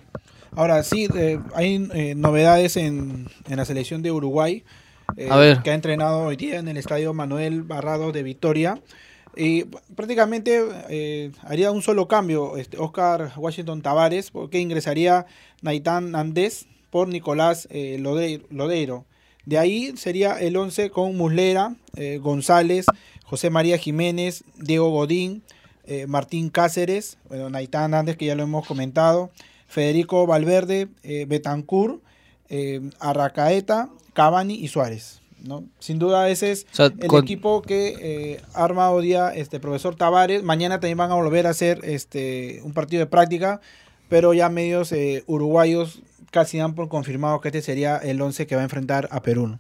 Ahora 0.55 0.83
sí, 0.83 1.07
eh, 1.15 1.39
hay 1.55 1.88
eh, 1.93 2.13
novedades 2.15 2.77
en, 2.77 3.27
la 3.48 3.65
selección 3.65 4.03
de 4.03 4.12
Uruguay, 4.12 4.63
eh, 5.17 5.57
que 5.63 5.72
ha 5.72 5.74
entrenado 5.74 6.19
hoy 6.19 6.36
día 6.36 6.60
en 6.60 6.67
el 6.67 6.77
estadio 6.77 7.13
Manuel 7.13 7.63
Barrado 7.63 8.12
de 8.12 8.22
Victoria. 8.22 8.79
Y 9.36 9.63
prácticamente 9.63 10.62
haría 11.41 11.72
un 11.72 11.81
solo 11.81 12.07
cambio, 12.07 12.55
este, 12.57 12.77
Oscar 12.77 13.33
Washington 13.36 13.81
Tavares, 13.81 14.29
porque 14.29 14.60
ingresaría 14.60 15.25
Naitán 15.63 16.15
Andés 16.15 16.67
por 16.91 17.07
Nicolás 17.07 17.67
Lodeiro. 17.72 19.05
De 19.45 19.57
ahí 19.57 19.98
sería 19.98 20.39
el 20.39 20.55
11 20.55 20.91
con 20.91 21.17
Muslera, 21.17 21.75
González, 22.19 22.86
José 23.25 23.50
María 23.50 23.79
Jiménez, 23.79 24.43
Diego 24.55 24.91
Godín, 24.91 25.41
Martín 26.07 26.50
Cáceres, 26.51 27.17
bueno, 27.27 27.50
Naitán 27.50 27.95
Andés, 27.95 28.17
que 28.17 28.27
ya 28.27 28.36
lo 28.36 28.43
hemos 28.43 28.67
comentado, 28.67 29.31
Federico 29.74 30.27
Valverde, 30.27 30.88
eh, 31.01 31.25
Betancourt, 31.27 32.03
eh, 32.48 32.80
Arracaeta, 33.00 33.89
Cavani 34.13 34.53
y 34.53 34.68
Suárez. 34.68 35.24
¿no? 35.42 35.63
Sin 35.80 35.98
duda 35.98 36.30
ese 36.30 36.51
es 36.51 36.68
el 36.77 37.15
equipo 37.15 37.63
que 37.63 37.96
eh, 38.00 38.42
arma 38.53 38.92
hoy 38.92 39.08
día 39.08 39.34
este 39.34 39.60
profesor 39.60 39.96
Tavares. 39.96 40.44
Mañana 40.44 40.80
también 40.80 41.00
van 41.00 41.12
a 41.12 41.15
volver 41.15 41.48
a 41.48 41.50
hacer 41.50 41.80
este 41.84 42.62
un 42.63 42.74
partido 42.74 43.00
de 43.00 43.08
práctica, 43.08 43.62
pero 44.10 44.36
ya 44.36 44.48
medios 44.50 44.92
eh, 44.92 45.24
uruguayos 45.25 46.03
casi 46.30 46.60
dan 46.60 46.75
por 46.75 46.88
confirmado 46.88 47.42
que 47.42 47.48
este 47.48 47.63
sería 47.63 47.98
el 47.98 48.22
11 48.22 48.46
que 48.46 48.56
va 48.56 48.62
a 48.62 48.65
enfrentar 48.65 49.10
a 49.12 49.24
Perú. 49.24 49.58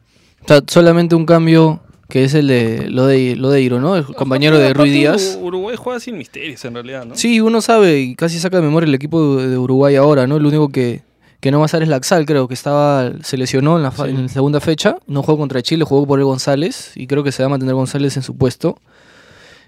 solamente 0.67 1.15
un 1.15 1.25
cambio 1.25 1.81
que 2.13 2.25
es 2.25 2.35
el 2.35 2.45
de 2.45 2.91
lo 2.91 3.07
de 3.07 3.35
Lodeiro, 3.35 3.81
¿no? 3.81 3.95
El 3.95 4.05
compañero 4.05 4.59
de 4.59 4.71
Rui 4.71 4.91
Díaz. 4.91 5.35
Uruguay 5.41 5.75
juega 5.75 5.99
sin 5.99 6.15
misterios 6.15 6.63
en 6.63 6.75
realidad, 6.75 7.05
¿no? 7.05 7.15
Sí, 7.15 7.41
uno 7.41 7.59
sabe 7.59 8.01
y 8.01 8.13
casi 8.13 8.37
saca 8.37 8.57
de 8.57 8.61
memoria 8.61 8.87
el 8.87 8.93
equipo 8.93 9.37
de 9.37 9.57
Uruguay 9.57 9.95
ahora, 9.95 10.27
¿no? 10.27 10.37
Lo 10.37 10.49
único 10.49 10.69
que, 10.69 11.01
que 11.39 11.49
no 11.49 11.57
va 11.57 11.65
a 11.65 11.69
ser 11.69 11.81
es 11.81 11.89
Laxal, 11.89 12.27
creo 12.27 12.47
que 12.47 12.53
estaba 12.53 13.13
se 13.23 13.35
lesionó 13.35 13.77
en 13.77 13.81
la, 13.81 13.93
en 14.05 14.21
la 14.21 14.29
segunda 14.29 14.61
fecha, 14.61 14.97
no 15.07 15.23
jugó 15.23 15.39
contra 15.39 15.63
Chile, 15.63 15.85
jugó 15.85 16.05
por 16.05 16.19
el 16.19 16.25
González 16.25 16.91
y 16.93 17.07
creo 17.07 17.23
que 17.23 17.31
se 17.31 17.41
va 17.41 17.47
a 17.47 17.49
mantener 17.49 17.73
González 17.73 18.15
en 18.15 18.21
su 18.21 18.37
puesto. 18.37 18.77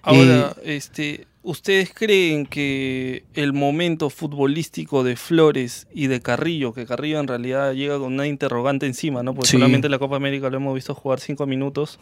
Ahora, 0.04 0.56
este, 0.64 1.25
¿ustedes 1.46 1.94
creen 1.94 2.46
que 2.48 3.24
el 3.36 3.54
momento 3.54 4.10
futbolístico 4.10 5.04
de 5.04 5.16
Flores 5.16 5.88
y 5.94 6.08
de 6.08 6.20
Carrillo, 6.20 6.74
que 6.74 6.86
Carrillo 6.86 7.20
en 7.20 7.28
realidad 7.28 7.74
llega 7.74 8.00
con 8.00 8.14
una 8.14 8.28
interrogante 8.28 8.88
encima, 8.88 9.22
¿no? 9.24 9.36
Porque 9.36 9.52
solamente 9.52 9.88
en 9.88 9.92
la 9.92 10.00
Copa 10.00 10.16
América 10.16 10.50
lo 10.50 10.58
hemos 10.58 10.74
visto 10.74 10.96
jugar 10.96 11.20
cinco 11.20 11.46
minutos, 11.46 12.00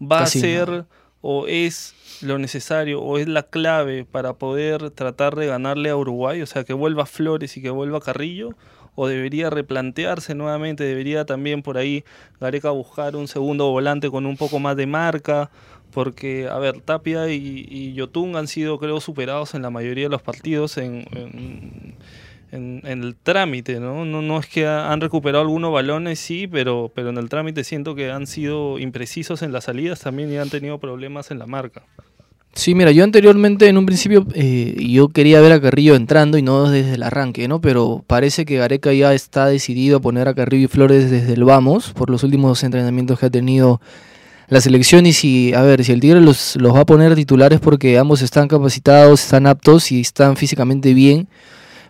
va 0.00 0.22
a 0.22 0.26
ser 0.26 0.86
o 1.20 1.46
es 1.46 1.94
lo 2.22 2.38
necesario 2.38 3.02
o 3.02 3.18
es 3.18 3.28
la 3.28 3.42
clave 3.42 4.04
para 4.04 4.34
poder 4.34 4.90
tratar 4.90 5.36
de 5.36 5.46
ganarle 5.46 5.90
a 5.90 5.96
Uruguay? 5.96 6.40
O 6.40 6.46
sea, 6.46 6.64
que 6.64 6.72
vuelva 6.72 7.06
Flores 7.06 7.56
y 7.56 7.62
que 7.62 7.70
vuelva 7.70 8.00
Carrillo 8.00 8.56
o 8.94 9.06
debería 9.06 9.50
replantearse 9.50 10.34
nuevamente, 10.34 10.82
debería 10.82 11.24
también 11.24 11.62
por 11.62 11.78
ahí 11.78 12.04
Gareca 12.40 12.70
buscar 12.70 13.14
un 13.14 13.28
segundo 13.28 13.70
volante 13.70 14.10
con 14.10 14.26
un 14.26 14.36
poco 14.36 14.58
más 14.58 14.76
de 14.76 14.86
marca 14.86 15.50
porque, 15.98 16.46
a 16.46 16.56
ver, 16.60 16.80
Tapia 16.80 17.28
y, 17.28 17.66
y 17.68 18.36
han 18.36 18.46
sido, 18.46 18.78
creo, 18.78 19.00
superados 19.00 19.54
en 19.54 19.62
la 19.62 19.70
mayoría 19.70 20.04
de 20.04 20.10
los 20.10 20.22
partidos 20.22 20.78
en, 20.78 21.04
en, 22.52 22.80
el 22.84 23.16
trámite, 23.20 23.80
¿no? 23.80 24.04
¿no? 24.04 24.22
No 24.22 24.38
es 24.38 24.46
que 24.46 24.64
han 24.64 25.00
recuperado 25.00 25.42
algunos 25.42 25.72
balones, 25.72 26.20
sí, 26.20 26.46
pero, 26.46 26.92
pero 26.94 27.08
en 27.08 27.18
el 27.18 27.28
trámite 27.28 27.64
siento 27.64 27.96
que 27.96 28.12
han 28.12 28.28
sido 28.28 28.78
imprecisos 28.78 29.42
en 29.42 29.50
las 29.50 29.64
salidas 29.64 29.98
también 29.98 30.32
y 30.32 30.36
han 30.36 30.50
tenido 30.50 30.78
problemas 30.78 31.32
en 31.32 31.40
la 31.40 31.46
marca. 31.46 31.82
Sí, 32.52 32.76
mira, 32.76 32.92
yo 32.92 33.02
anteriormente 33.02 33.66
en 33.66 33.76
un 33.76 33.84
principio 33.84 34.24
eh, 34.34 34.76
yo 34.78 35.08
quería 35.08 35.40
ver 35.40 35.50
a 35.50 35.60
Carrillo 35.60 35.96
entrando 35.96 36.38
y 36.38 36.42
no 36.42 36.70
desde 36.70 36.94
el 36.94 37.02
arranque, 37.02 37.48
¿no? 37.48 37.60
Pero 37.60 38.04
parece 38.06 38.44
que 38.44 38.58
Gareca 38.58 38.92
ya 38.92 39.14
está 39.14 39.46
decidido 39.46 39.96
a 39.96 40.00
poner 40.00 40.28
a 40.28 40.34
Carrillo 40.34 40.66
y 40.66 40.68
Flores 40.68 41.10
desde 41.10 41.32
el 41.32 41.42
vamos 41.42 41.92
por 41.92 42.08
los 42.08 42.22
últimos 42.22 42.62
entrenamientos 42.62 43.18
que 43.18 43.26
ha 43.26 43.30
tenido 43.30 43.80
la 44.48 44.60
selección 44.60 45.06
y 45.06 45.12
si, 45.12 45.52
a 45.54 45.62
ver, 45.62 45.84
si 45.84 45.92
el 45.92 46.00
Tigre 46.00 46.20
los, 46.20 46.56
los 46.56 46.74
va 46.74 46.80
a 46.80 46.86
poner 46.86 47.14
titulares 47.14 47.60
porque 47.60 47.98
ambos 47.98 48.22
están 48.22 48.48
capacitados, 48.48 49.22
están 49.22 49.46
aptos 49.46 49.92
y 49.92 50.00
están 50.00 50.36
físicamente 50.36 50.94
bien 50.94 51.28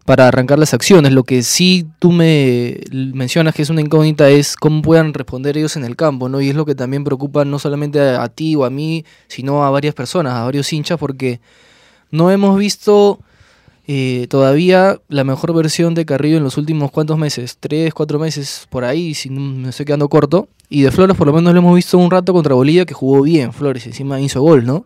para 0.08 0.26
arrancar 0.26 0.58
las 0.58 0.72
acciones. 0.72 1.12
Lo 1.12 1.22
que 1.22 1.42
sí 1.42 1.86
tú 1.98 2.10
me 2.10 2.80
mencionas 2.90 3.54
que 3.54 3.60
es 3.60 3.68
una 3.68 3.82
incógnita 3.82 4.30
es 4.30 4.56
cómo 4.56 4.80
puedan 4.80 5.12
responder 5.12 5.58
ellos 5.58 5.76
en 5.76 5.84
el 5.84 5.96
campo, 5.96 6.30
¿no? 6.30 6.40
Y 6.40 6.48
es 6.48 6.56
lo 6.56 6.64
que 6.64 6.74
también 6.74 7.04
preocupa 7.04 7.44
no 7.44 7.58
solamente 7.58 8.00
a, 8.00 8.26
ti 8.28 8.56
o 8.56 8.64
a 8.64 8.70
mí, 8.70 9.04
sino 9.26 9.64
a 9.64 9.70
varias 9.70 9.94
personas, 9.94 10.32
a 10.32 10.44
varios 10.44 10.72
hinchas, 10.72 10.98
porque 10.98 11.40
no 12.10 12.30
hemos 12.30 12.58
visto 12.58 13.20
eh, 13.90 14.26
todavía 14.28 15.00
la 15.08 15.24
mejor 15.24 15.54
versión 15.54 15.94
de 15.94 16.04
Carrillo 16.04 16.36
en 16.36 16.44
los 16.44 16.58
últimos 16.58 16.90
cuantos 16.90 17.16
meses, 17.16 17.56
tres, 17.58 17.94
cuatro 17.94 18.18
meses 18.18 18.66
por 18.68 18.84
ahí, 18.84 19.14
si 19.14 19.30
no 19.30 19.40
me 19.40 19.70
estoy 19.70 19.86
quedando 19.86 20.10
corto. 20.10 20.46
Y 20.68 20.82
de 20.82 20.90
Flores 20.90 21.16
por 21.16 21.26
lo 21.26 21.32
menos 21.32 21.54
lo 21.54 21.60
hemos 21.60 21.74
visto 21.74 21.96
un 21.96 22.10
rato 22.10 22.34
contra 22.34 22.54
Bolivia 22.54 22.84
que 22.84 22.92
jugó 22.92 23.22
bien, 23.22 23.50
Flores 23.54 23.86
encima 23.86 24.20
hizo 24.20 24.42
gol, 24.42 24.66
¿no? 24.66 24.84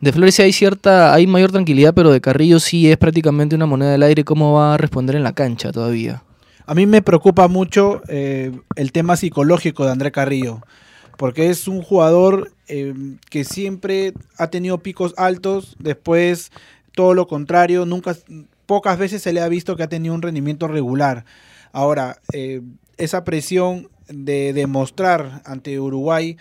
De 0.00 0.10
Flores 0.10 0.40
hay 0.40 0.54
cierta, 0.54 1.12
hay 1.12 1.26
mayor 1.26 1.52
tranquilidad, 1.52 1.92
pero 1.92 2.10
de 2.10 2.22
Carrillo 2.22 2.60
sí 2.60 2.90
es 2.90 2.96
prácticamente 2.96 3.54
una 3.54 3.66
moneda 3.66 3.92
del 3.92 4.02
aire 4.02 4.24
cómo 4.24 4.54
va 4.54 4.72
a 4.72 4.78
responder 4.78 5.16
en 5.16 5.22
la 5.22 5.34
cancha 5.34 5.70
todavía. 5.70 6.22
A 6.64 6.74
mí 6.74 6.86
me 6.86 7.02
preocupa 7.02 7.46
mucho 7.46 8.00
eh, 8.08 8.52
el 8.74 8.92
tema 8.92 9.16
psicológico 9.16 9.84
de 9.84 9.90
André 9.90 10.12
Carrillo, 10.12 10.62
porque 11.18 11.50
es 11.50 11.68
un 11.68 11.82
jugador 11.82 12.52
eh, 12.68 12.94
que 13.28 13.44
siempre 13.44 14.14
ha 14.38 14.46
tenido 14.46 14.78
picos 14.78 15.12
altos, 15.18 15.76
después 15.78 16.50
todo 16.94 17.14
lo 17.14 17.26
contrario, 17.26 17.86
nunca, 17.86 18.16
pocas 18.66 18.98
veces 18.98 19.22
se 19.22 19.32
le 19.32 19.40
ha 19.40 19.48
visto 19.48 19.76
que 19.76 19.82
ha 19.82 19.88
tenido 19.88 20.14
un 20.14 20.22
rendimiento 20.22 20.68
regular. 20.68 21.24
Ahora, 21.72 22.18
eh, 22.32 22.62
esa 22.98 23.24
presión 23.24 23.88
de 24.08 24.52
demostrar 24.52 25.42
ante 25.44 25.78
Uruguay, 25.80 26.36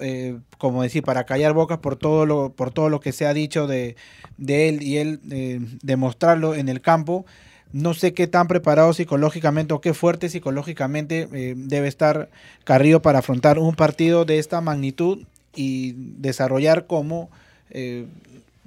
eh, 0.00 0.38
como 0.58 0.82
decir, 0.82 1.02
para 1.02 1.24
callar 1.24 1.52
bocas 1.52 1.78
por 1.78 1.96
todo 1.96 2.26
lo, 2.26 2.52
por 2.52 2.72
todo 2.72 2.88
lo 2.88 3.00
que 3.00 3.12
se 3.12 3.26
ha 3.26 3.34
dicho 3.34 3.66
de, 3.66 3.96
él 4.38 4.82
y 4.82 4.98
él 4.98 5.20
eh, 5.30 5.60
demostrarlo 5.82 6.54
en 6.54 6.68
el 6.68 6.80
campo. 6.80 7.24
No 7.72 7.94
sé 7.94 8.14
qué 8.14 8.26
tan 8.26 8.46
preparado 8.46 8.92
psicológicamente 8.92 9.74
o 9.74 9.80
qué 9.80 9.94
fuerte 9.94 10.28
psicológicamente 10.28 11.28
eh, 11.32 11.54
debe 11.56 11.88
estar 11.88 12.30
Carrillo 12.64 13.02
para 13.02 13.20
afrontar 13.20 13.58
un 13.58 13.74
partido 13.74 14.24
de 14.24 14.38
esta 14.38 14.60
magnitud 14.60 15.24
y 15.56 15.94
desarrollar 15.96 16.86
como 16.86 17.30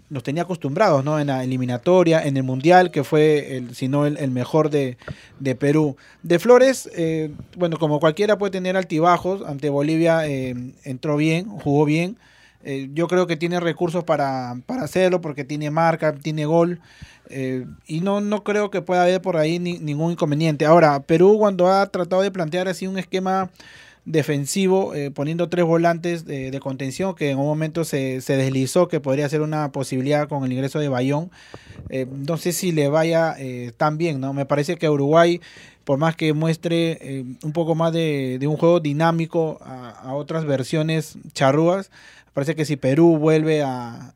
nos 0.10 0.24
tenía 0.24 0.44
acostumbrados, 0.44 1.04
¿no? 1.04 1.20
En 1.20 1.28
la 1.28 1.44
eliminatoria, 1.44 2.24
en 2.24 2.38
el 2.38 2.44
Mundial, 2.44 2.92
que 2.92 3.04
fue, 3.04 3.58
el, 3.58 3.76
si 3.76 3.88
no 3.88 4.06
el, 4.06 4.32
mejor 4.32 4.70
de, 4.70 4.98
Perú. 5.60 5.98
De 6.24 6.40
Flores, 6.40 6.90
eh, 6.96 7.32
bueno, 7.58 7.78
como 7.78 8.00
cualquiera 8.00 8.38
puede 8.38 8.52
tener 8.52 8.78
altibajos, 8.78 9.42
ante 9.46 9.70
Bolivia 9.70 10.26
eh, 10.28 10.56
entró 10.84 11.18
bien, 11.18 11.50
jugó 11.50 11.86
bien. 11.86 12.18
Eh, 12.64 12.90
yo 12.94 13.08
creo 13.08 13.28
que 13.28 13.38
tiene 13.38 13.60
recursos 13.60 14.04
para, 14.04 14.56
hacerlo, 14.80 15.22
porque 15.22 15.44
tiene 15.44 15.72
marca, 15.72 16.14
tiene 16.14 16.46
gol. 16.46 16.80
y 17.86 18.00
no, 18.00 18.22
no 18.22 18.44
creo 18.44 18.72
que 18.72 18.82
pueda 18.82 19.04
haber 19.04 19.22
por 19.22 19.36
ahí 19.36 19.60
ningún 19.60 20.14
inconveniente. 20.14 20.66
Ahora, 20.66 21.02
Perú 21.02 21.38
cuando 21.38 21.68
ha 21.68 21.86
tratado 21.88 22.22
de 22.22 22.32
plantear 22.32 22.70
así 22.70 22.88
un 22.88 22.98
esquema 22.98 23.50
defensivo, 24.08 24.96
eh, 24.96 25.12
poniendo 25.12 25.50
tres 25.50 25.66
volantes 25.66 26.26
de, 26.26 26.58
contención, 26.62 27.14
que 27.14 27.30
en 27.30 27.38
un 27.38 27.46
momento 27.46 27.84
se, 27.84 28.22
deslizó, 28.22 28.88
que 28.88 29.02
podría 29.02 29.28
ser 29.28 29.42
una 29.42 29.72
posibilidad 29.74 30.30
con 30.30 30.46
el 30.46 30.54
ingreso 30.54 30.80
de 30.80 30.88
Bayón. 30.88 31.30
Eh, 31.90 32.08
no 32.10 32.38
sé 32.38 32.54
si 32.54 32.72
le 32.72 32.88
vaya 32.88 33.36
eh, 33.38 33.74
tan 33.76 33.98
bien, 33.98 34.22
¿no? 34.22 34.32
Me 34.34 34.46
parece 34.46 34.78
que 34.78 34.90
Uruguay, 34.90 35.42
por 35.84 36.00
más 36.00 36.16
que 36.16 36.32
muestre 36.32 37.26
un 37.44 37.52
poco 37.52 37.76
más 37.76 37.92
de, 37.92 38.40
un 38.48 38.56
juego 38.56 38.80
dinámico 38.80 39.60
a, 39.62 40.14
otras 40.16 40.46
versiones 40.46 41.18
charrúas, 41.34 41.92
parece 42.34 42.56
que 42.56 42.64
si 42.64 42.78
Perú 42.78 43.18
vuelve 43.18 43.62
a, 43.62 44.14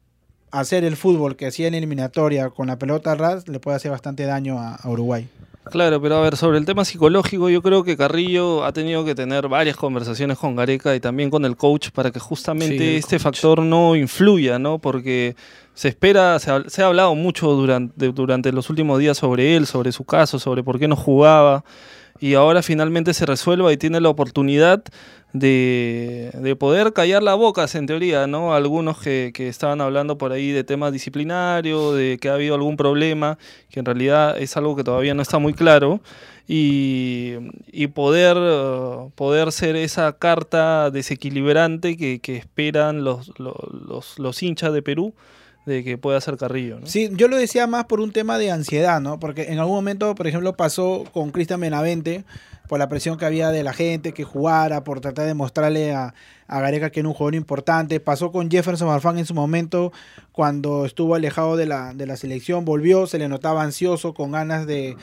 hacer 0.51 0.83
el 0.83 0.95
fútbol 0.95 1.35
que 1.35 1.47
hacía 1.47 1.67
en 1.67 1.73
eliminatoria 1.73 2.49
con 2.49 2.67
la 2.67 2.77
pelota 2.77 3.15
ras, 3.15 3.47
le 3.47 3.59
puede 3.59 3.77
hacer 3.77 3.91
bastante 3.91 4.25
daño 4.25 4.59
a 4.59 4.79
Uruguay. 4.85 5.29
Claro, 5.69 6.01
pero 6.01 6.15
a 6.15 6.21
ver, 6.21 6.37
sobre 6.37 6.57
el 6.57 6.65
tema 6.65 6.83
psicológico, 6.83 7.47
yo 7.49 7.61
creo 7.61 7.83
que 7.83 7.95
Carrillo 7.95 8.65
ha 8.65 8.73
tenido 8.73 9.05
que 9.05 9.13
tener 9.13 9.47
varias 9.47 9.77
conversaciones 9.77 10.39
con 10.39 10.55
Gareca 10.55 10.95
y 10.95 10.99
también 10.99 11.29
con 11.29 11.45
el 11.45 11.55
coach 11.55 11.91
para 11.91 12.09
que 12.09 12.19
justamente 12.19 12.97
este 12.97 13.19
factor 13.19 13.61
no 13.61 13.95
influya, 13.95 14.57
¿no? 14.57 14.79
Porque 14.79 15.35
se 15.75 15.89
espera, 15.89 16.39
se 16.39 16.49
ha, 16.51 16.63
se 16.67 16.81
ha 16.81 16.87
hablado 16.87 17.13
mucho 17.13 17.51
durante, 17.51 18.11
durante 18.11 18.51
los 18.51 18.71
últimos 18.71 18.97
días 18.97 19.17
sobre 19.17 19.55
él, 19.55 19.67
sobre 19.67 19.91
su 19.91 20.03
caso, 20.03 20.39
sobre 20.39 20.63
por 20.63 20.79
qué 20.79 20.87
no 20.87 20.95
jugaba 20.95 21.63
y 22.21 22.35
ahora 22.35 22.61
finalmente 22.61 23.15
se 23.15 23.25
resuelva 23.25 23.73
y 23.73 23.77
tiene 23.77 23.99
la 23.99 24.09
oportunidad 24.09 24.83
de, 25.33 26.55
poder 26.59 26.93
callar 26.93 27.23
la 27.23 27.33
boca, 27.33 27.65
en 27.73 27.87
teoría, 27.87 28.27
¿no? 28.27 28.53
Algunos 28.53 28.99
que, 28.99 29.33
estaban 29.35 29.81
hablando 29.81 30.19
por 30.19 30.31
ahí 30.31 30.51
de 30.51 30.63
temas 30.63 30.93
disciplinarios, 30.93 31.95
de 31.95 32.19
que 32.21 32.29
ha 32.29 32.35
habido 32.35 32.53
algún 32.53 32.77
problema, 32.77 33.39
que 33.71 33.79
en 33.79 33.85
realidad 33.85 34.37
es 34.37 34.55
algo 34.55 34.75
que 34.75 34.83
todavía 34.83 35.15
no 35.15 35.23
está 35.23 35.39
muy 35.39 35.53
claro, 35.53 35.99
y, 36.47 37.37
poder, 37.95 38.37
poder 39.15 39.51
ser 39.51 39.75
esa 39.75 40.13
carta 40.13 40.91
desequilibrante 40.91 41.97
que, 41.97 42.37
esperan 42.37 43.03
los, 43.03 43.31
los, 43.39 44.19
los 44.19 44.43
hinchas 44.43 44.73
de 44.73 44.83
Perú 44.83 45.15
de 45.65 45.83
que 45.83 45.97
pueda 45.97 46.19
ser 46.21 46.37
Carrillo. 46.37 46.79
¿no? 46.79 46.87
Sí, 46.87 47.09
yo 47.13 47.27
lo 47.27 47.37
decía 47.37 47.67
más 47.67 47.85
por 47.85 47.99
un 47.99 48.11
tema 48.11 48.37
de 48.37 48.51
ansiedad, 48.51 48.99
¿no? 49.01 49.19
Porque 49.19 49.51
en 49.51 49.59
algún 49.59 49.75
momento, 49.75 50.15
por 50.15 50.27
ejemplo, 50.27 50.53
pasó 50.53 51.03
con 51.13 51.31
Cristian 51.31 51.59
Benavente, 51.59 52.23
por 52.71 52.79
la 52.79 52.87
presión 52.87 53.17
que 53.17 53.25
había 53.25 53.49
de 53.49 53.63
la 53.63 53.73
gente 53.73 54.13
que 54.13 54.23
jugara, 54.23 54.85
por 54.85 55.01
tratar 55.01 55.25
de 55.25 55.33
mostrarle 55.33 55.91
a, 55.93 56.13
a 56.47 56.61
Gareca 56.61 56.89
que 56.89 57.01
era 57.01 57.09
un 57.09 57.13
jugador 57.13 57.35
importante. 57.35 57.99
Pasó 57.99 58.31
con 58.31 58.49
Jefferson 58.49 58.87
Farfán 58.87 59.17
en 59.17 59.25
su 59.25 59.33
momento, 59.33 59.91
cuando 60.31 60.85
estuvo 60.85 61.15
alejado 61.15 61.57
de 61.57 61.65
la, 61.65 61.93
de 61.93 62.05
la 62.05 62.15
selección, 62.15 62.63
volvió, 62.63 63.07
se 63.07 63.17
le 63.17 63.27
notaba 63.27 63.61
ansioso, 63.61 64.13
con 64.13 64.31
ganas 64.31 64.67
de, 64.67 64.95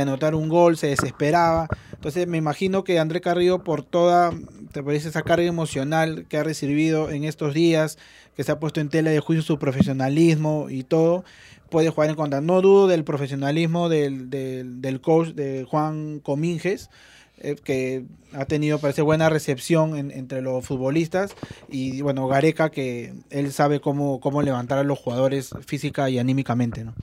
anotar 0.00 0.36
un 0.36 0.48
gol, 0.48 0.76
se 0.76 0.86
desesperaba. 0.86 1.66
Entonces 1.94 2.28
me 2.28 2.38
imagino 2.38 2.84
que 2.84 3.00
André 3.00 3.20
Carrillo, 3.20 3.64
por 3.64 3.82
toda, 3.82 4.30
te 4.70 4.84
parece, 4.84 5.08
esa 5.08 5.22
carga 5.22 5.48
emocional 5.48 6.26
que 6.28 6.38
ha 6.38 6.44
recibido 6.44 7.10
en 7.10 7.24
estos 7.24 7.54
días, 7.54 7.98
que 8.36 8.44
se 8.44 8.52
ha 8.52 8.60
puesto 8.60 8.80
en 8.80 8.88
tela 8.88 9.10
de 9.10 9.18
juicio 9.18 9.42
su 9.42 9.58
profesionalismo 9.58 10.68
y 10.70 10.84
todo, 10.84 11.24
puede 11.70 11.90
jugar 11.90 12.10
en 12.10 12.16
contra. 12.16 12.40
No 12.40 12.60
dudo 12.62 12.86
del 12.86 13.04
profesionalismo 13.04 13.88
del, 13.88 14.30
del, 14.30 15.00
coach 15.00 15.30
de 15.30 15.66
Juan 15.68 16.20
Cominges, 16.20 16.90
eh, 17.38 17.56
que 17.62 18.04
ha 18.32 18.44
tenido, 18.44 18.78
parece, 18.78 19.02
buena 19.02 19.28
recepción 19.28 20.10
entre 20.10 20.42
los 20.42 20.64
futbolistas. 20.64 21.34
Y 21.70 22.02
bueno, 22.02 22.26
Gareca, 22.28 22.70
que 22.70 23.14
él 23.30 23.52
sabe 23.52 23.80
cómo, 23.80 24.20
cómo 24.20 24.42
levantar 24.42 24.78
a 24.78 24.84
los 24.84 24.98
jugadores 24.98 25.50
física 25.66 26.10
y 26.10 26.18
anímicamente. 26.18 26.84
¿no? 26.84 26.94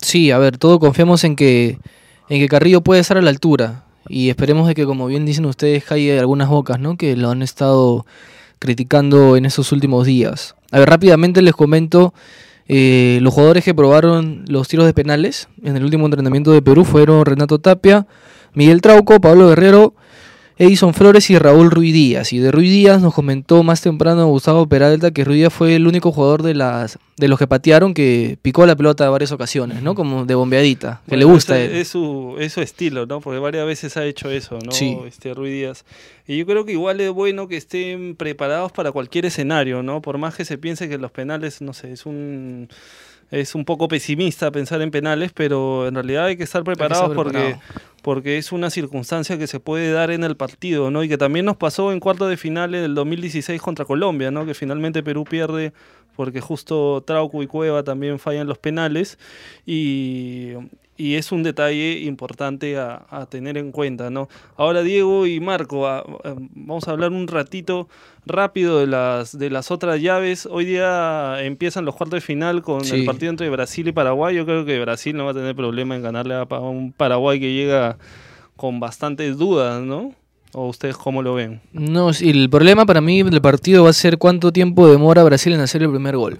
Sí, 0.00 0.30
a 0.30 0.38
ver, 0.38 0.58
todos 0.58 0.78
confiamos 0.78 1.24
en 1.24 1.36
que, 1.36 1.78
en 2.28 2.40
que 2.40 2.48
Carrillo 2.48 2.82
puede 2.82 3.00
estar 3.00 3.16
a 3.16 3.22
la 3.22 3.30
altura. 3.30 3.84
Y 4.08 4.28
esperemos 4.28 4.68
de 4.68 4.74
que, 4.74 4.84
como 4.84 5.06
bien 5.06 5.24
dicen 5.24 5.46
ustedes, 5.46 5.90
hay 5.90 6.10
algunas 6.10 6.48
bocas, 6.48 6.78
¿no? 6.78 6.96
Que 6.96 7.16
lo 7.16 7.30
han 7.30 7.42
estado 7.42 8.04
criticando 8.58 9.36
en 9.36 9.46
esos 9.46 9.72
últimos 9.72 10.06
días. 10.06 10.54
A 10.70 10.78
ver, 10.78 10.90
rápidamente 10.90 11.40
les 11.40 11.54
comento, 11.54 12.12
eh, 12.66 13.18
los 13.22 13.32
jugadores 13.34 13.64
que 13.64 13.74
probaron 13.74 14.44
los 14.48 14.68
tiros 14.68 14.86
de 14.86 14.94
penales 14.94 15.48
en 15.62 15.76
el 15.76 15.84
último 15.84 16.06
entrenamiento 16.06 16.50
de 16.52 16.62
Perú 16.62 16.84
fueron 16.84 17.24
Renato 17.24 17.58
Tapia, 17.58 18.06
Miguel 18.54 18.80
Trauco, 18.80 19.20
Pablo 19.20 19.48
Guerrero, 19.48 19.94
Edison 20.56 20.94
Flores 20.94 21.30
y 21.30 21.38
Raúl 21.38 21.70
Ruiz 21.70 21.92
Díaz. 21.92 22.32
Y 22.32 22.38
de 22.38 22.52
Ruiz 22.52 22.70
Díaz 22.70 23.02
nos 23.02 23.12
comentó 23.12 23.62
más 23.64 23.80
temprano 23.80 24.26
Gustavo 24.28 24.68
Peralta 24.68 25.10
que 25.10 25.24
Ruiz 25.24 25.38
Díaz 25.38 25.52
fue 25.52 25.74
el 25.74 25.86
único 25.86 26.12
jugador 26.12 26.42
de 26.42 26.54
las 26.54 26.98
de 27.16 27.28
los 27.28 27.38
que 27.38 27.46
patearon 27.46 27.94
que 27.94 28.38
picó 28.42 28.66
la 28.66 28.76
pelota 28.76 29.08
varias 29.10 29.32
ocasiones, 29.32 29.82
¿no? 29.82 29.94
Como 29.94 30.24
de 30.24 30.34
bombeadita, 30.34 31.02
que 31.08 31.16
le 31.16 31.24
gusta. 31.24 31.60
Es, 31.60 31.88
su, 31.88 32.36
es, 32.38 32.52
su, 32.52 32.60
estilo, 32.60 33.06
¿no? 33.06 33.20
Porque 33.20 33.38
varias 33.38 33.66
veces 33.66 33.96
ha 33.96 34.04
hecho 34.04 34.30
eso, 34.30 34.58
¿no? 34.64 34.72
Sí. 34.72 34.96
Este 35.06 35.34
Ruiz 35.34 35.52
Díaz. 35.52 35.84
Y 36.26 36.38
yo 36.38 36.46
creo 36.46 36.64
que 36.64 36.72
igual 36.72 37.00
es 37.00 37.10
bueno 37.10 37.48
que 37.48 37.56
estén 37.56 38.14
preparados 38.16 38.72
para 38.72 38.92
cualquier 38.92 39.26
escenario, 39.26 39.82
¿no? 39.82 40.02
Por 40.02 40.18
más 40.18 40.34
que 40.34 40.44
se 40.44 40.58
piense 40.58 40.88
que 40.88 40.98
los 40.98 41.10
penales, 41.10 41.60
no 41.62 41.72
sé, 41.72 41.92
es 41.92 42.06
un 42.06 42.68
es 43.30 43.54
un 43.54 43.64
poco 43.64 43.88
pesimista 43.88 44.50
pensar 44.50 44.80
en 44.82 44.90
penales, 44.90 45.32
pero 45.32 45.88
en 45.88 45.94
realidad 45.94 46.26
hay 46.26 46.36
que 46.36 46.44
estar 46.44 46.62
preparados 46.62 47.14
porque 47.14 47.56
porque 48.04 48.36
es 48.36 48.52
una 48.52 48.68
circunstancia 48.68 49.38
que 49.38 49.46
se 49.46 49.60
puede 49.60 49.90
dar 49.90 50.10
en 50.10 50.24
el 50.24 50.36
partido, 50.36 50.90
¿no? 50.90 51.02
Y 51.02 51.08
que 51.08 51.16
también 51.16 51.46
nos 51.46 51.56
pasó 51.56 51.90
en 51.90 52.00
cuarto 52.00 52.28
de 52.28 52.36
finales 52.36 52.82
del 52.82 52.94
2016 52.94 53.62
contra 53.62 53.86
Colombia, 53.86 54.30
¿no? 54.30 54.44
Que 54.44 54.52
finalmente 54.52 55.02
Perú 55.02 55.24
pierde 55.24 55.72
porque 56.14 56.42
justo 56.42 57.02
Trauco 57.06 57.42
y 57.42 57.46
Cueva 57.46 57.82
también 57.82 58.18
fallan 58.18 58.46
los 58.46 58.58
penales 58.58 59.18
y, 59.64 60.52
y 60.96 61.14
es 61.14 61.32
un 61.32 61.42
detalle 61.42 62.00
importante 62.00 62.76
a, 62.78 63.26
tener 63.28 63.58
en 63.58 63.72
cuenta, 63.72 64.10
¿no? 64.10 64.28
Ahora 64.56 64.82
Diego 64.82 65.26
y 65.26 65.40
Marco, 65.40 65.80
vamos 66.54 66.86
a 66.86 66.90
hablar 66.90 67.10
un 67.10 67.26
ratito 67.26 67.88
rápido 68.26 68.78
de 68.78 68.86
las, 68.86 69.36
de 69.36 69.50
las 69.50 69.70
otras 69.70 70.00
llaves. 70.00 70.46
Hoy 70.50 70.64
día 70.64 71.36
empiezan 71.40 71.84
los 71.84 71.96
cuartos 71.96 72.18
de 72.18 72.20
final 72.20 72.62
con 72.62 72.84
el 72.84 73.04
partido 73.04 73.30
entre 73.30 73.50
Brasil 73.50 73.88
y 73.88 73.92
Paraguay. 73.92 74.36
Yo 74.36 74.44
creo 74.44 74.64
que 74.64 74.80
Brasil 74.80 75.16
no 75.16 75.24
va 75.24 75.32
a 75.32 75.34
tener 75.34 75.56
problema 75.56 75.96
en 75.96 76.02
ganarle 76.02 76.34
a 76.34 76.44
un 76.60 76.92
Paraguay 76.92 77.40
que 77.40 77.52
llega 77.52 77.98
con 78.56 78.78
bastantes 78.78 79.36
dudas, 79.36 79.82
¿no? 79.82 80.12
¿O 80.52 80.68
ustedes 80.68 80.96
cómo 80.96 81.20
lo 81.20 81.34
ven? 81.34 81.60
No, 81.72 82.12
sí, 82.12 82.30
el 82.30 82.48
problema 82.48 82.86
para 82.86 83.00
mí 83.00 83.24
del 83.24 83.40
partido 83.40 83.82
va 83.82 83.90
a 83.90 83.92
ser 83.92 84.18
cuánto 84.18 84.52
tiempo 84.52 84.88
demora 84.88 85.24
Brasil 85.24 85.52
en 85.52 85.60
hacer 85.60 85.82
el 85.82 85.90
primer 85.90 86.16
gol. 86.16 86.38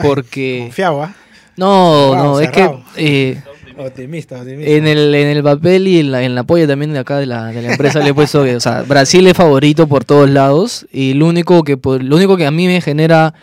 Porque... 0.00 0.60
Confiaba. 0.62 1.16
No, 1.56 2.14
no, 2.14 2.40
es 2.40 2.50
que... 2.50 2.70
Eh, 2.96 3.42
Optimista. 3.78 4.42
En 4.42 4.86
el, 4.86 5.14
en 5.14 5.28
el 5.28 5.42
papel 5.42 5.86
y 5.86 6.00
en 6.00 6.10
la, 6.10 6.22
en 6.22 6.34
la 6.34 6.44
también 6.44 6.92
de 6.92 6.98
acá 6.98 7.18
de 7.18 7.26
la, 7.26 7.46
de 7.46 7.62
la 7.62 7.72
empresa 7.72 8.00
le 8.00 8.10
he 8.10 8.14
puesto 8.14 8.42
que, 8.44 8.56
o 8.56 8.60
sea, 8.60 8.82
Brasil 8.82 9.26
es 9.26 9.36
favorito 9.36 9.86
por 9.86 10.04
todos 10.04 10.28
lados 10.28 10.86
y 10.92 11.14
lo 11.14 11.26
único 11.26 11.62
que, 11.62 11.78
lo 11.82 12.16
único 12.16 12.36
que 12.36 12.46
a 12.46 12.50
mí 12.50 12.66
me 12.66 12.80
genera 12.80 13.34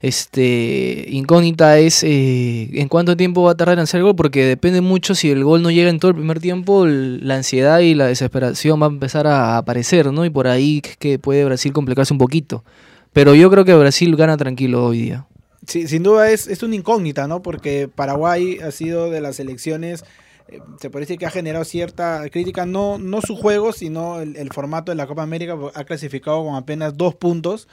este 0.00 1.06
incógnita 1.10 1.78
es 1.78 2.02
eh, 2.04 2.70
en 2.72 2.88
cuánto 2.88 3.16
tiempo 3.16 3.42
va 3.42 3.52
a 3.52 3.54
tardar 3.54 3.78
en 3.78 3.82
hacer 3.82 3.98
el 3.98 4.04
gol, 4.04 4.16
porque 4.16 4.44
depende 4.44 4.80
mucho 4.80 5.14
si 5.14 5.30
el 5.30 5.44
gol 5.44 5.62
no 5.62 5.70
llega 5.70 5.90
en 5.90 5.98
todo 5.98 6.10
el 6.10 6.16
primer 6.16 6.40
tiempo, 6.40 6.86
la 6.86 7.34
ansiedad 7.34 7.80
y 7.80 7.94
la 7.94 8.06
desesperación 8.06 8.80
va 8.80 8.86
a 8.86 8.90
empezar 8.90 9.26
a 9.26 9.58
aparecer, 9.58 10.10
¿no? 10.12 10.24
Y 10.24 10.30
por 10.30 10.46
ahí 10.46 10.82
que 10.98 11.18
puede 11.18 11.44
Brasil 11.44 11.72
complicarse 11.72 12.14
un 12.14 12.18
poquito. 12.18 12.64
Pero 13.12 13.34
yo 13.34 13.50
creo 13.50 13.64
que 13.64 13.74
Brasil 13.74 14.14
gana 14.16 14.36
tranquilo 14.36 14.86
hoy 14.86 15.02
día. 15.02 15.26
Sí, 15.66 15.86
sin 15.88 16.02
duda 16.02 16.30
es, 16.30 16.46
es 16.46 16.62
una 16.62 16.74
incógnita, 16.74 17.28
¿no? 17.28 17.42
Porque 17.42 17.88
Paraguay 17.88 18.58
ha 18.58 18.70
sido 18.70 19.10
de 19.10 19.20
las 19.20 19.40
elecciones, 19.40 20.04
eh, 20.48 20.60
se 20.80 20.90
parece 20.90 21.18
que 21.18 21.26
ha 21.26 21.30
generado 21.30 21.64
cierta 21.64 22.28
crítica, 22.30 22.64
no, 22.64 22.98
no 22.98 23.20
su 23.20 23.36
juego, 23.36 23.72
sino 23.72 24.20
el, 24.20 24.50
formato 24.52 24.90
de 24.90 24.96
la 24.96 25.06
Copa 25.06 25.22
América, 25.22 25.56
ha 25.74 25.84
clasificado 25.84 26.44
con 26.44 26.54
apenas 26.54 26.96
dos 26.96 27.14
puntos, 27.14 27.68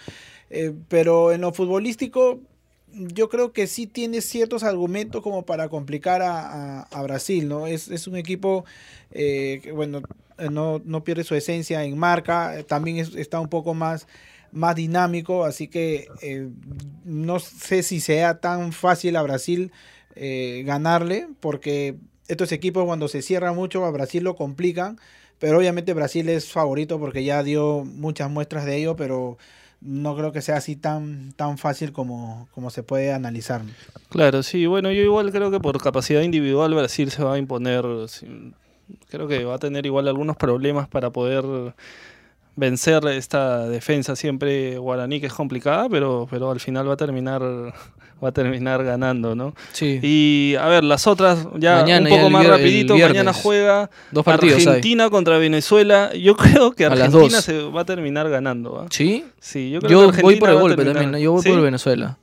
eh, 0.49 0.73
pero 0.89 1.31
en 1.31 1.41
lo 1.41 1.53
futbolístico 1.53 2.39
yo 2.93 3.29
creo 3.29 3.53
que 3.53 3.67
sí 3.67 3.87
tiene 3.87 4.21
ciertos 4.21 4.63
argumentos 4.63 5.21
como 5.21 5.45
para 5.45 5.69
complicar 5.69 6.21
a, 6.23 6.87
Brasil, 7.03 7.47
¿no? 7.47 7.67
Es, 7.67 7.89
es, 7.89 8.07
un 8.07 8.17
equipo 8.17 8.65
eh, 9.11 9.59
que, 9.63 9.71
bueno, 9.71 10.01
no, 10.51 10.81
no, 10.83 11.03
pierde 11.03 11.23
su 11.23 11.35
esencia 11.35 11.83
en 11.83 11.97
marca, 11.97 12.63
también 12.67 12.97
está 12.97 13.39
un 13.39 13.49
poco 13.49 13.73
más 13.73 14.07
más 14.51 14.75
dinámico, 14.75 15.45
así 15.45 15.67
que 15.67 16.07
eh, 16.21 16.49
no 17.03 17.39
sé 17.39 17.83
si 17.83 17.99
sea 17.99 18.39
tan 18.39 18.71
fácil 18.71 19.15
a 19.15 19.21
Brasil 19.21 19.71
eh, 20.15 20.63
ganarle, 20.65 21.27
porque 21.39 21.95
estos 22.27 22.51
equipos 22.51 22.85
cuando 22.85 23.07
se 23.07 23.21
cierran 23.21 23.55
mucho 23.55 23.85
a 23.85 23.91
Brasil 23.91 24.23
lo 24.23 24.35
complican, 24.35 24.99
pero 25.39 25.59
obviamente 25.59 25.93
Brasil 25.93 26.27
es 26.29 26.51
favorito 26.51 26.99
porque 26.99 27.23
ya 27.23 27.43
dio 27.43 27.85
muchas 27.85 28.29
muestras 28.29 28.65
de 28.65 28.77
ello, 28.77 28.95
pero 28.95 29.37
no 29.79 30.15
creo 30.15 30.31
que 30.31 30.41
sea 30.41 30.57
así 30.57 30.75
tan, 30.75 31.33
tan 31.33 31.57
fácil 31.57 31.91
como, 31.91 32.47
como 32.53 32.69
se 32.69 32.83
puede 32.83 33.13
analizar. 33.13 33.61
Claro, 34.09 34.41
sí, 34.41 34.65
bueno, 34.65 34.91
yo 34.91 35.01
igual 35.03 35.31
creo 35.31 35.51
que 35.51 35.59
por 35.59 35.81
capacidad 35.81 36.21
individual 36.21 36.73
Brasil 36.73 37.11
se 37.11 37.23
va 37.23 37.35
a 37.35 37.37
imponer, 37.37 37.85
creo 39.09 39.27
que 39.27 39.45
va 39.45 39.55
a 39.55 39.59
tener 39.59 39.85
igual 39.85 40.07
algunos 40.07 40.35
problemas 40.35 40.87
para 40.87 41.11
poder 41.11 41.75
vencer 42.57 43.05
esta 43.07 43.69
defensa 43.69 44.17
siempre 44.17 44.77
guaraní 44.77 45.21
que 45.21 45.27
es 45.27 45.33
complicada, 45.33 45.87
pero, 45.87 46.27
pero 46.29 46.51
al 46.51 46.59
final 46.59 46.89
va 46.89 46.93
a 46.93 46.97
terminar 46.97 47.41
va 48.23 48.29
a 48.29 48.31
terminar 48.31 48.83
ganando, 48.83 49.35
¿no? 49.35 49.53
Sí. 49.71 49.99
Y 50.01 50.55
a 50.59 50.65
ver, 50.67 50.83
las 50.83 51.07
otras 51.07 51.47
ya 51.57 51.85
un 51.85 52.07
poco 52.09 52.29
más 52.29 52.45
rapidito, 52.45 52.97
mañana 52.97 53.31
juega 53.31 53.89
Dos 54.11 54.25
partidos 54.25 54.65
Argentina 54.65 55.09
contra 55.09 55.37
Venezuela. 55.37 56.13
Yo 56.13 56.35
creo 56.37 56.71
que 56.71 56.85
Argentina 56.85 57.41
se 57.41 57.61
va 57.61 57.81
a 57.81 57.85
terminar 57.85 58.29
ganando. 58.29 58.85
¿Sí? 58.89 59.23
Sí, 59.39 59.69
yo 59.69 59.79
creo 59.79 60.11
que 60.11 60.21
voy 60.21 60.35
por 60.37 60.49
el 60.49 60.57
golpe 60.57 60.83
también, 60.83 61.15
yo 61.17 61.31
voy 61.31 61.43
por 61.43 61.61
Venezuela. 61.61 62.17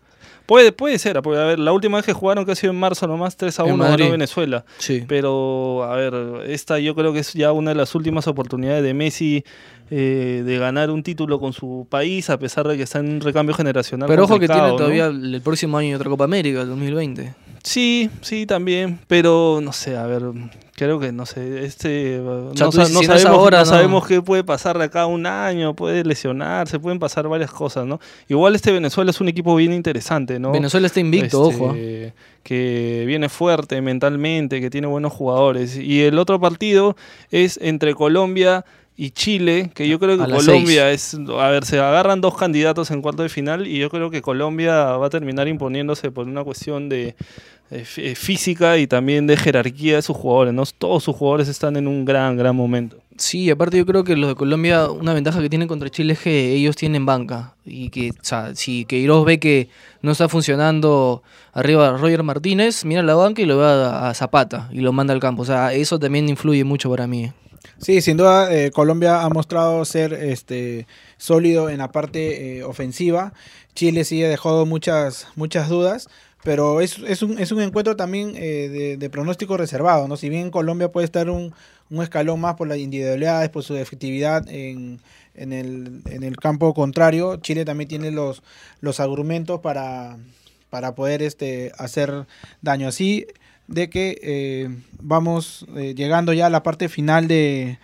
Puede, 0.46 0.72
puede 0.72 0.98
ser, 0.98 1.20
porque 1.22 1.40
a 1.40 1.44
ver, 1.44 1.58
la 1.58 1.72
última 1.72 1.96
vez 1.96 2.04
que 2.04 2.12
jugaron, 2.12 2.44
que 2.44 2.52
ha 2.52 2.54
sido 2.54 2.72
en 2.72 2.78
marzo 2.78 3.06
nomás, 3.06 3.36
3 3.36 3.60
a 3.60 3.64
1 3.64 3.82
ganó 3.82 4.10
Venezuela. 4.10 4.64
Sí. 4.78 5.04
Pero, 5.08 5.84
a 5.84 5.96
ver, 5.96 6.14
esta 6.46 6.78
yo 6.78 6.94
creo 6.94 7.12
que 7.12 7.20
es 7.20 7.32
ya 7.32 7.52
una 7.52 7.70
de 7.70 7.76
las 7.76 7.94
últimas 7.94 8.26
oportunidades 8.26 8.82
de 8.82 8.92
Messi 8.92 9.44
eh, 9.90 10.42
de 10.44 10.58
ganar 10.58 10.90
un 10.90 11.02
título 11.02 11.40
con 11.40 11.52
su 11.52 11.86
país, 11.88 12.28
a 12.28 12.38
pesar 12.38 12.68
de 12.68 12.76
que 12.76 12.82
está 12.82 12.98
en 12.98 13.14
un 13.14 13.20
recambio 13.20 13.54
generacional. 13.54 14.06
Pero 14.08 14.24
ojo 14.24 14.38
que 14.38 14.46
tiene 14.46 14.68
todavía 14.76 15.06
el 15.06 15.40
próximo 15.42 15.78
año 15.78 15.96
otra 15.96 16.10
Copa 16.10 16.24
América, 16.24 16.60
el 16.60 16.68
2020. 16.68 17.34
Sí, 17.62 18.10
sí, 18.20 18.44
también, 18.44 19.00
pero 19.06 19.60
no 19.62 19.72
sé, 19.72 19.96
a 19.96 20.06
ver, 20.06 20.22
creo 20.76 20.98
que 20.98 21.12
no 21.12 21.24
sé, 21.24 21.64
este 21.64 22.20
no, 22.20 22.72
sabemos, 22.72 23.24
ahora, 23.26 23.64
sabemos 23.64 24.06
qué 24.06 24.20
puede 24.20 24.42
pasar 24.42 24.76
de 24.78 24.84
acá 24.84 25.02
a 25.02 25.06
un 25.06 25.26
año, 25.26 25.74
puede 25.74 26.04
lesionarse, 26.04 26.78
pueden 26.78 26.98
pasar 26.98 27.28
varias 27.28 27.50
cosas, 27.50 27.86
¿no? 27.86 28.00
Igual 28.28 28.54
este 28.54 28.72
Venezuela 28.72 29.10
es 29.10 29.20
un 29.20 29.28
equipo 29.28 29.54
bien 29.54 29.72
interesante, 29.72 30.38
¿no? 30.38 30.52
Venezuela 30.52 30.86
está 30.86 31.00
invicto, 31.00 31.50
este, 31.50 31.62
ojo. 31.62 31.76
Que 32.42 33.04
viene 33.06 33.28
fuerte 33.28 33.80
mentalmente, 33.80 34.60
que 34.60 34.68
tiene 34.68 34.86
buenos 34.86 35.12
jugadores. 35.12 35.76
Y 35.76 36.02
el 36.02 36.18
otro 36.18 36.38
partido 36.40 36.96
es 37.30 37.58
entre 37.62 37.94
Colombia 37.94 38.64
y 38.96 39.10
Chile, 39.10 39.70
que 39.74 39.88
yo 39.88 39.98
creo 39.98 40.16
que 40.16 40.30
Colombia 40.30 40.90
es, 40.92 41.14
a 41.14 41.48
ver, 41.48 41.64
se 41.64 41.80
agarran 41.80 42.20
dos 42.20 42.36
candidatos 42.36 42.90
en 42.92 43.02
cuarto 43.02 43.22
de 43.24 43.28
final 43.28 43.66
y 43.66 43.78
yo 43.78 43.90
creo 43.90 44.08
que 44.08 44.22
Colombia 44.22 44.96
va 44.96 45.06
a 45.06 45.10
terminar 45.10 45.48
imponiéndose 45.48 46.12
por 46.12 46.28
una 46.28 46.44
cuestión 46.44 46.88
de, 46.88 47.16
eh, 47.74 48.14
física 48.14 48.78
y 48.78 48.86
también 48.86 49.26
de 49.26 49.36
jerarquía 49.36 49.96
de 49.96 50.02
sus 50.02 50.16
jugadores, 50.16 50.54
¿no? 50.54 50.64
Todos 50.66 51.04
sus 51.04 51.16
jugadores 51.16 51.48
están 51.48 51.76
en 51.76 51.88
un 51.88 52.04
gran, 52.04 52.36
gran 52.36 52.54
momento. 52.54 52.96
Sí, 53.16 53.48
aparte 53.50 53.78
yo 53.78 53.86
creo 53.86 54.02
que 54.02 54.16
los 54.16 54.28
de 54.28 54.34
Colombia, 54.34 54.88
una 54.88 55.14
ventaja 55.14 55.40
que 55.40 55.48
tienen 55.48 55.68
contra 55.68 55.88
Chile 55.88 56.14
es 56.14 56.18
que 56.18 56.52
ellos 56.52 56.74
tienen 56.74 57.06
banca 57.06 57.54
y 57.64 57.90
que, 57.90 58.10
o 58.10 58.14
sea, 58.22 58.56
si 58.56 58.84
Queiroz 58.86 59.24
ve 59.24 59.38
que 59.38 59.68
no 60.02 60.12
está 60.12 60.28
funcionando 60.28 61.22
arriba 61.52 61.96
Roger 61.96 62.24
Martínez, 62.24 62.84
mira 62.84 63.02
la 63.04 63.14
banca 63.14 63.40
y 63.40 63.46
lo 63.46 63.58
va 63.58 64.08
a 64.08 64.14
Zapata 64.14 64.68
y 64.72 64.80
lo 64.80 64.92
manda 64.92 65.14
al 65.14 65.20
campo, 65.20 65.42
o 65.42 65.44
sea, 65.44 65.72
eso 65.72 66.00
también 66.00 66.28
influye 66.28 66.64
mucho 66.64 66.90
para 66.90 67.06
mí. 67.06 67.30
Sí, 67.78 68.00
sin 68.00 68.16
duda 68.16 68.52
eh, 68.54 68.70
Colombia 68.70 69.22
ha 69.22 69.28
mostrado 69.28 69.84
ser 69.84 70.12
este 70.12 70.86
sólido 71.16 71.68
en 71.70 71.78
la 71.78 71.92
parte 71.92 72.58
eh, 72.58 72.64
ofensiva. 72.64 73.32
Chile 73.74 74.04
sí 74.04 74.22
ha 74.22 74.28
dejado 74.28 74.66
muchas, 74.66 75.26
muchas 75.34 75.68
dudas, 75.68 76.08
pero 76.44 76.80
es, 76.82 76.98
es, 76.98 77.22
un, 77.22 77.38
es 77.38 77.50
un 77.50 77.62
encuentro 77.62 77.96
también 77.96 78.34
eh, 78.36 78.96
de, 78.98 79.10
pronóstico 79.10 79.56
reservado. 79.56 80.06
¿no? 80.06 80.16
Si 80.16 80.28
bien 80.28 80.50
Colombia 80.50 80.92
puede 80.92 81.06
estar 81.06 81.30
un, 81.30 81.54
un 81.90 82.02
escalón 82.02 82.40
más 82.40 82.54
por 82.54 82.68
las 82.68 82.78
individualidades, 82.78 83.48
por 83.48 83.64
su 83.64 83.76
efectividad 83.76 84.46
en, 84.48 85.00
en, 85.34 85.52
el, 85.52 86.02
en 86.04 86.22
el 86.22 86.36
campo 86.36 86.74
contrario, 86.74 87.36
Chile 87.36 87.64
también 87.64 87.88
tiene 87.88 88.10
los, 88.10 88.42
los 88.80 89.00
argumentos 89.00 89.60
para, 89.60 90.18
para 90.68 90.94
poder 90.94 91.22
este, 91.22 91.72
hacer 91.78 92.26
daño. 92.60 92.88
Así 92.88 93.26
de 93.66 93.88
que 93.88 94.18
eh, 94.22 94.68
vamos 95.00 95.64
eh, 95.76 95.94
llegando 95.96 96.34
ya 96.34 96.46
a 96.46 96.50
la 96.50 96.62
parte 96.62 96.90
final 96.90 97.26
de, 97.26 97.78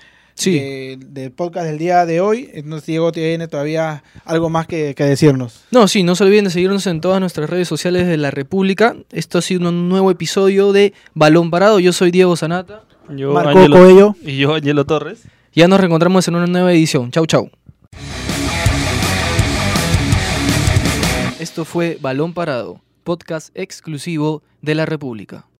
del 0.48 1.32
podcast 1.32 1.66
del 1.66 1.78
día 1.78 2.06
de 2.06 2.20
hoy. 2.20 2.50
Entonces, 2.54 2.86
Diego 2.86 3.12
tiene 3.12 3.48
todavía 3.48 4.02
algo 4.24 4.48
más 4.48 4.66
que, 4.66 4.94
decirnos. 4.94 5.64
No, 5.70 5.88
sí, 5.88 6.02
no 6.02 6.14
se 6.14 6.24
olviden 6.24 6.44
de 6.44 6.50
seguirnos 6.50 6.86
en 6.86 7.00
todas 7.00 7.20
nuestras 7.20 7.50
redes 7.50 7.68
sociales 7.68 8.06
de 8.06 8.16
la 8.16 8.30
República. 8.30 8.96
Esto 9.10 9.38
ha 9.38 9.42
sido 9.42 9.68
un 9.68 9.88
nuevo 9.88 10.10
episodio 10.10 10.72
de 10.72 10.94
Balón 11.14 11.50
Parado. 11.50 11.80
Yo 11.80 11.92
soy 11.92 12.10
Diego 12.10 12.36
Sanata. 12.36 12.84
Yo, 13.10 13.32
Marco 13.32 13.52
Coello. 13.70 14.14
Y 14.22 14.38
yo, 14.38 14.54
Angelo 14.54 14.86
Torres. 14.86 15.22
Ya 15.52 15.68
nos 15.68 15.80
reencontramos 15.80 16.26
en 16.28 16.36
una 16.36 16.46
nueva 16.46 16.72
edición. 16.72 17.10
Chau, 17.10 17.26
chau. 17.26 17.50
Esto 21.40 21.64
fue 21.64 21.98
Balón 22.00 22.34
Parado, 22.34 22.80
podcast 23.02 23.50
exclusivo 23.54 24.42
de 24.62 24.74
la 24.74 24.86
República. 24.86 25.50